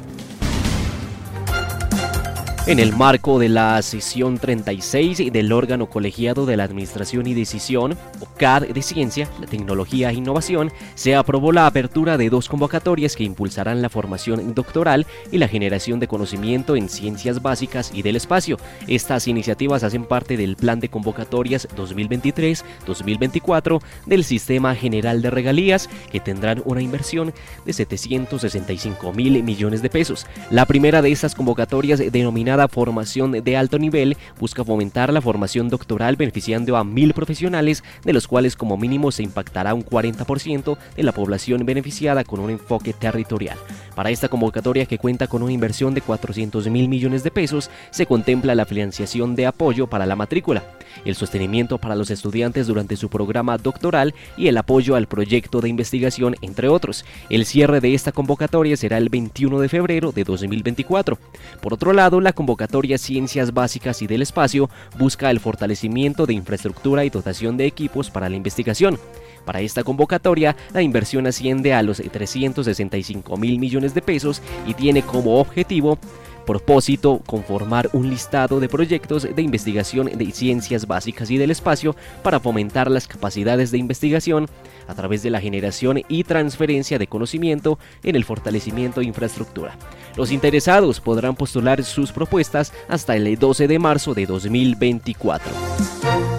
En 2.65 2.79
el 2.79 2.95
marco 2.95 3.39
de 3.39 3.49
la 3.49 3.81
sesión 3.81 4.37
36 4.37 5.33
del 5.33 5.51
órgano 5.51 5.89
colegiado 5.89 6.45
de 6.45 6.55
la 6.55 6.63
Administración 6.63 7.27
y 7.27 7.33
Decisión, 7.33 7.97
o 8.21 8.25
CAD 8.37 8.69
de 8.69 8.81
Ciencia, 8.81 9.27
la 9.41 9.47
Tecnología 9.47 10.09
e 10.09 10.13
Innovación, 10.13 10.71
se 10.95 11.13
aprobó 11.13 11.51
la 11.51 11.67
apertura 11.67 12.17
de 12.17 12.29
dos 12.29 12.47
convocatorias 12.47 13.17
que 13.17 13.25
impulsarán 13.25 13.81
la 13.81 13.89
formación 13.89 14.55
doctoral 14.55 15.05
y 15.29 15.39
la 15.39 15.49
generación 15.49 15.99
de 15.99 16.07
conocimiento 16.07 16.77
en 16.77 16.87
ciencias 16.87 17.41
básicas 17.41 17.91
y 17.93 18.01
del 18.01 18.15
espacio. 18.15 18.55
Estas 18.87 19.27
iniciativas 19.27 19.83
hacen 19.83 20.05
parte 20.05 20.37
del 20.37 20.55
Plan 20.55 20.79
de 20.79 20.87
Convocatorias 20.87 21.67
2023-2024 21.75 23.81
del 24.05 24.23
Sistema 24.23 24.73
General 24.73 25.21
de 25.21 25.31
Regalías, 25.31 25.89
que 26.13 26.21
tendrán 26.21 26.61
una 26.63 26.81
inversión 26.81 27.33
de 27.65 27.73
765 27.73 29.11
mil 29.11 29.43
millones 29.43 29.81
de 29.81 29.89
pesos. 29.89 30.27
La 30.49 30.65
primera 30.65 31.01
de 31.01 31.11
estas 31.11 31.35
convocatorias 31.35 31.99
denominada 31.99 32.52
Formación 32.69 33.31
de 33.31 33.57
Alto 33.57 33.79
Nivel 33.79 34.17
busca 34.39 34.63
fomentar 34.63 35.11
la 35.11 35.21
formación 35.21 35.69
doctoral 35.69 36.15
beneficiando 36.15 36.77
a 36.77 36.83
mil 36.83 37.13
profesionales, 37.13 37.83
de 38.03 38.13
los 38.13 38.27
cuales 38.27 38.55
como 38.55 38.77
mínimo 38.77 39.11
se 39.11 39.23
impactará 39.23 39.73
un 39.73 39.83
40% 39.83 40.77
de 40.95 41.03
la 41.03 41.11
población 41.11 41.65
beneficiada 41.65 42.23
con 42.23 42.39
un 42.39 42.49
enfoque 42.49 42.93
territorial. 42.93 43.57
Para 43.95 44.09
esta 44.09 44.27
convocatoria 44.27 44.85
que 44.85 44.97
cuenta 44.97 45.27
con 45.27 45.43
una 45.43 45.51
inversión 45.51 45.93
de 45.93 46.01
400 46.01 46.67
mil 46.69 46.89
millones 46.89 47.23
de 47.23 47.31
pesos, 47.31 47.69
se 47.91 48.05
contempla 48.05 48.55
la 48.55 48.65
financiación 48.65 49.35
de 49.35 49.45
apoyo 49.45 49.87
para 49.87 50.05
la 50.05 50.15
matrícula, 50.15 50.63
el 51.05 51.15
sostenimiento 51.15 51.77
para 51.77 51.95
los 51.95 52.09
estudiantes 52.09 52.67
durante 52.67 52.95
su 52.95 53.09
programa 53.09 53.57
doctoral 53.57 54.15
y 54.35 54.47
el 54.47 54.57
apoyo 54.57 54.95
al 54.95 55.07
proyecto 55.07 55.61
de 55.61 55.69
investigación, 55.69 56.35
entre 56.41 56.69
otros. 56.69 57.05
El 57.29 57.45
cierre 57.45 57.81
de 57.81 57.93
esta 57.93 58.11
convocatoria 58.11 58.77
será 58.77 58.97
el 58.97 59.09
21 59.09 59.59
de 59.59 59.69
febrero 59.69 60.11
de 60.11 60.23
2024. 60.23 61.19
Por 61.61 61.73
otro 61.73 61.93
lado, 61.93 62.19
la 62.19 62.33
convocatoria 62.33 62.97
Ciencias 62.97 63.53
Básicas 63.53 64.01
y 64.01 64.07
del 64.07 64.23
Espacio 64.23 64.69
busca 64.97 65.29
el 65.29 65.39
fortalecimiento 65.39 66.25
de 66.25 66.33
infraestructura 66.33 67.05
y 67.05 67.09
dotación 67.09 67.57
de 67.57 67.67
equipos 67.67 68.09
para 68.09 68.29
la 68.29 68.35
investigación. 68.35 68.97
Para 69.45 69.61
esta 69.61 69.83
convocatoria, 69.83 70.55
la 70.73 70.81
inversión 70.81 71.27
asciende 71.27 71.73
a 71.73 71.83
los 71.83 71.97
365 71.97 73.37
mil 73.37 73.59
millones 73.59 73.93
de 73.93 74.01
pesos 74.01 74.41
y 74.65 74.73
tiene 74.73 75.01
como 75.01 75.39
objetivo 75.39 75.97
propósito 76.43 77.21
conformar 77.25 77.89
un 77.93 78.09
listado 78.09 78.59
de 78.59 78.69
proyectos 78.69 79.23
de 79.23 79.41
investigación 79.41 80.09
de 80.13 80.31
ciencias 80.31 80.87
básicas 80.87 81.31
y 81.31 81.37
del 81.37 81.51
espacio 81.51 81.95
para 82.21 82.39
fomentar 82.39 82.91
las 82.91 83.07
capacidades 83.07 83.71
de 83.71 83.77
investigación 83.77 84.47
a 84.87 84.93
través 84.93 85.23
de 85.23 85.29
la 85.29 85.39
generación 85.39 86.01
y 86.07 86.23
transferencia 86.23 86.99
de 86.99 87.07
conocimiento 87.07 87.79
en 88.03 88.15
el 88.15 88.25
fortalecimiento 88.25 88.99
de 88.99 89.07
infraestructura. 89.07 89.77
Los 90.15 90.31
interesados 90.31 90.99
podrán 90.99 91.35
postular 91.35 91.83
sus 91.83 92.11
propuestas 92.11 92.73
hasta 92.87 93.15
el 93.15 93.37
12 93.37 93.67
de 93.67 93.79
marzo 93.79 94.13
de 94.13 94.25
2024. 94.25 96.32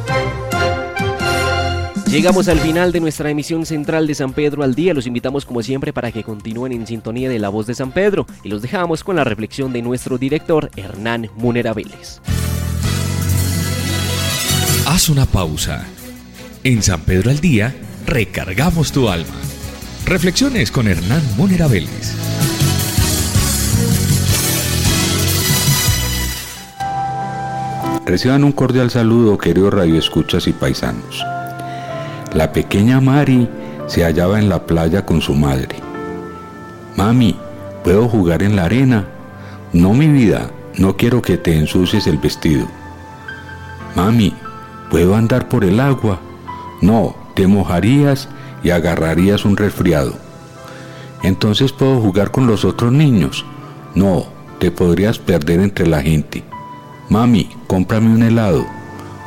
Llegamos 2.14 2.46
al 2.46 2.60
final 2.60 2.92
de 2.92 3.00
nuestra 3.00 3.28
emisión 3.28 3.66
central 3.66 4.06
de 4.06 4.14
San 4.14 4.34
Pedro 4.34 4.62
al 4.62 4.76
Día. 4.76 4.94
Los 4.94 5.08
invitamos 5.08 5.44
como 5.44 5.64
siempre 5.64 5.92
para 5.92 6.12
que 6.12 6.22
continúen 6.22 6.70
en 6.70 6.86
sintonía 6.86 7.28
de 7.28 7.40
la 7.40 7.48
voz 7.48 7.66
de 7.66 7.74
San 7.74 7.90
Pedro 7.90 8.24
y 8.44 8.50
los 8.50 8.62
dejamos 8.62 9.02
con 9.02 9.16
la 9.16 9.24
reflexión 9.24 9.72
de 9.72 9.82
nuestro 9.82 10.16
director 10.16 10.70
Hernán 10.76 11.28
Munera 11.34 11.74
Vélez. 11.74 12.20
Haz 14.86 15.08
una 15.08 15.26
pausa. 15.26 15.84
En 16.62 16.84
San 16.84 17.00
Pedro 17.00 17.32
al 17.32 17.40
Día 17.40 17.74
recargamos 18.06 18.92
tu 18.92 19.08
alma. 19.08 19.34
Reflexiones 20.06 20.70
con 20.70 20.86
Hernán 20.86 21.22
Munera 21.36 21.66
Vélez. 21.66 22.14
Reciban 28.06 28.44
un 28.44 28.52
cordial 28.52 28.92
saludo, 28.92 29.36
queridos 29.36 29.74
radioescuchas 29.74 30.46
y 30.46 30.52
paisanos. 30.52 31.24
La 32.34 32.52
pequeña 32.52 33.00
Mari 33.00 33.48
se 33.86 34.02
hallaba 34.02 34.40
en 34.40 34.48
la 34.48 34.66
playa 34.66 35.06
con 35.06 35.20
su 35.20 35.34
madre. 35.34 35.76
Mami, 36.96 37.36
¿puedo 37.84 38.08
jugar 38.08 38.42
en 38.42 38.56
la 38.56 38.64
arena? 38.64 39.04
No, 39.72 39.94
mi 39.94 40.08
vida, 40.08 40.50
no 40.76 40.96
quiero 40.96 41.22
que 41.22 41.36
te 41.36 41.56
ensucies 41.56 42.08
el 42.08 42.18
vestido. 42.18 42.66
Mami, 43.94 44.34
¿puedo 44.90 45.14
andar 45.14 45.48
por 45.48 45.64
el 45.64 45.78
agua? 45.78 46.18
No, 46.82 47.14
te 47.36 47.46
mojarías 47.46 48.28
y 48.64 48.70
agarrarías 48.70 49.44
un 49.44 49.56
resfriado. 49.56 50.14
Entonces 51.22 51.72
puedo 51.72 52.00
jugar 52.00 52.32
con 52.32 52.48
los 52.48 52.64
otros 52.64 52.90
niños. 52.90 53.44
No, 53.94 54.26
te 54.58 54.72
podrías 54.72 55.20
perder 55.20 55.60
entre 55.60 55.86
la 55.86 56.02
gente. 56.02 56.42
Mami, 57.08 57.48
cómprame 57.68 58.12
un 58.12 58.24
helado. 58.24 58.66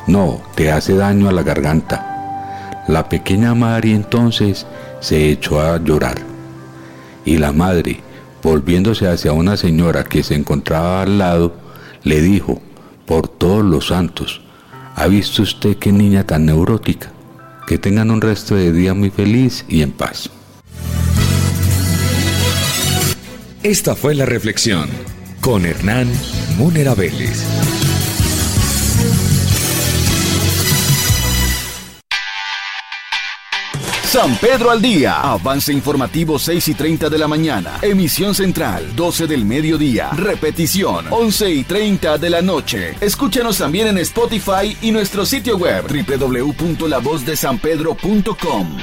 No, 0.07 0.41
te 0.55 0.71
hace 0.71 0.93
daño 0.95 1.29
a 1.29 1.31
la 1.31 1.43
garganta. 1.43 2.06
La 2.87 3.09
pequeña 3.09 3.53
Mari 3.53 3.91
entonces 3.91 4.65
se 5.01 5.29
echó 5.29 5.59
a 5.59 5.77
llorar. 5.83 6.17
Y 7.25 7.37
la 7.37 7.51
madre, 7.51 7.99
volviéndose 8.41 9.07
hacia 9.07 9.33
una 9.33 9.57
señora 9.57 10.05
que 10.05 10.23
se 10.23 10.35
encontraba 10.35 11.01
al 11.01 11.17
lado, 11.17 11.53
le 12.03 12.21
dijo, 12.21 12.61
por 13.05 13.27
todos 13.27 13.65
los 13.65 13.87
santos, 13.87 14.41
¿ha 14.95 15.07
visto 15.07 15.41
usted 15.41 15.75
qué 15.77 15.91
niña 15.91 16.25
tan 16.25 16.45
neurótica? 16.45 17.11
Que 17.67 17.77
tengan 17.77 18.09
un 18.09 18.21
resto 18.21 18.55
de 18.55 18.71
día 18.71 18.93
muy 18.93 19.09
feliz 19.09 19.65
y 19.67 19.81
en 19.81 19.91
paz. 19.91 20.29
Esta 23.63 23.95
fue 23.95 24.15
la 24.15 24.25
reflexión 24.25 24.87
con 25.41 25.65
Hernán 25.65 26.07
Múnera 26.57 26.95
Vélez. 26.95 27.43
San 34.17 34.35
Pedro 34.37 34.71
al 34.71 34.81
día. 34.81 35.21
Avance 35.21 35.71
informativo 35.71 36.39
6 36.39 36.69
y 36.69 36.73
30 36.73 37.07
de 37.07 37.19
la 37.19 37.27
mañana. 37.27 37.77
Emisión 37.83 38.33
central 38.33 38.95
12 38.95 39.27
del 39.27 39.45
mediodía. 39.45 40.09
Repetición 40.09 41.05
11 41.11 41.51
y 41.51 41.63
30 41.63 42.17
de 42.17 42.31
la 42.31 42.41
noche. 42.41 42.95
Escúchanos 42.99 43.59
también 43.59 43.89
en 43.89 43.99
Spotify 43.99 44.75
y 44.81 44.89
nuestro 44.89 45.23
sitio 45.23 45.57
web 45.57 45.85
www.lavozdesanpedro.com. 45.87 48.77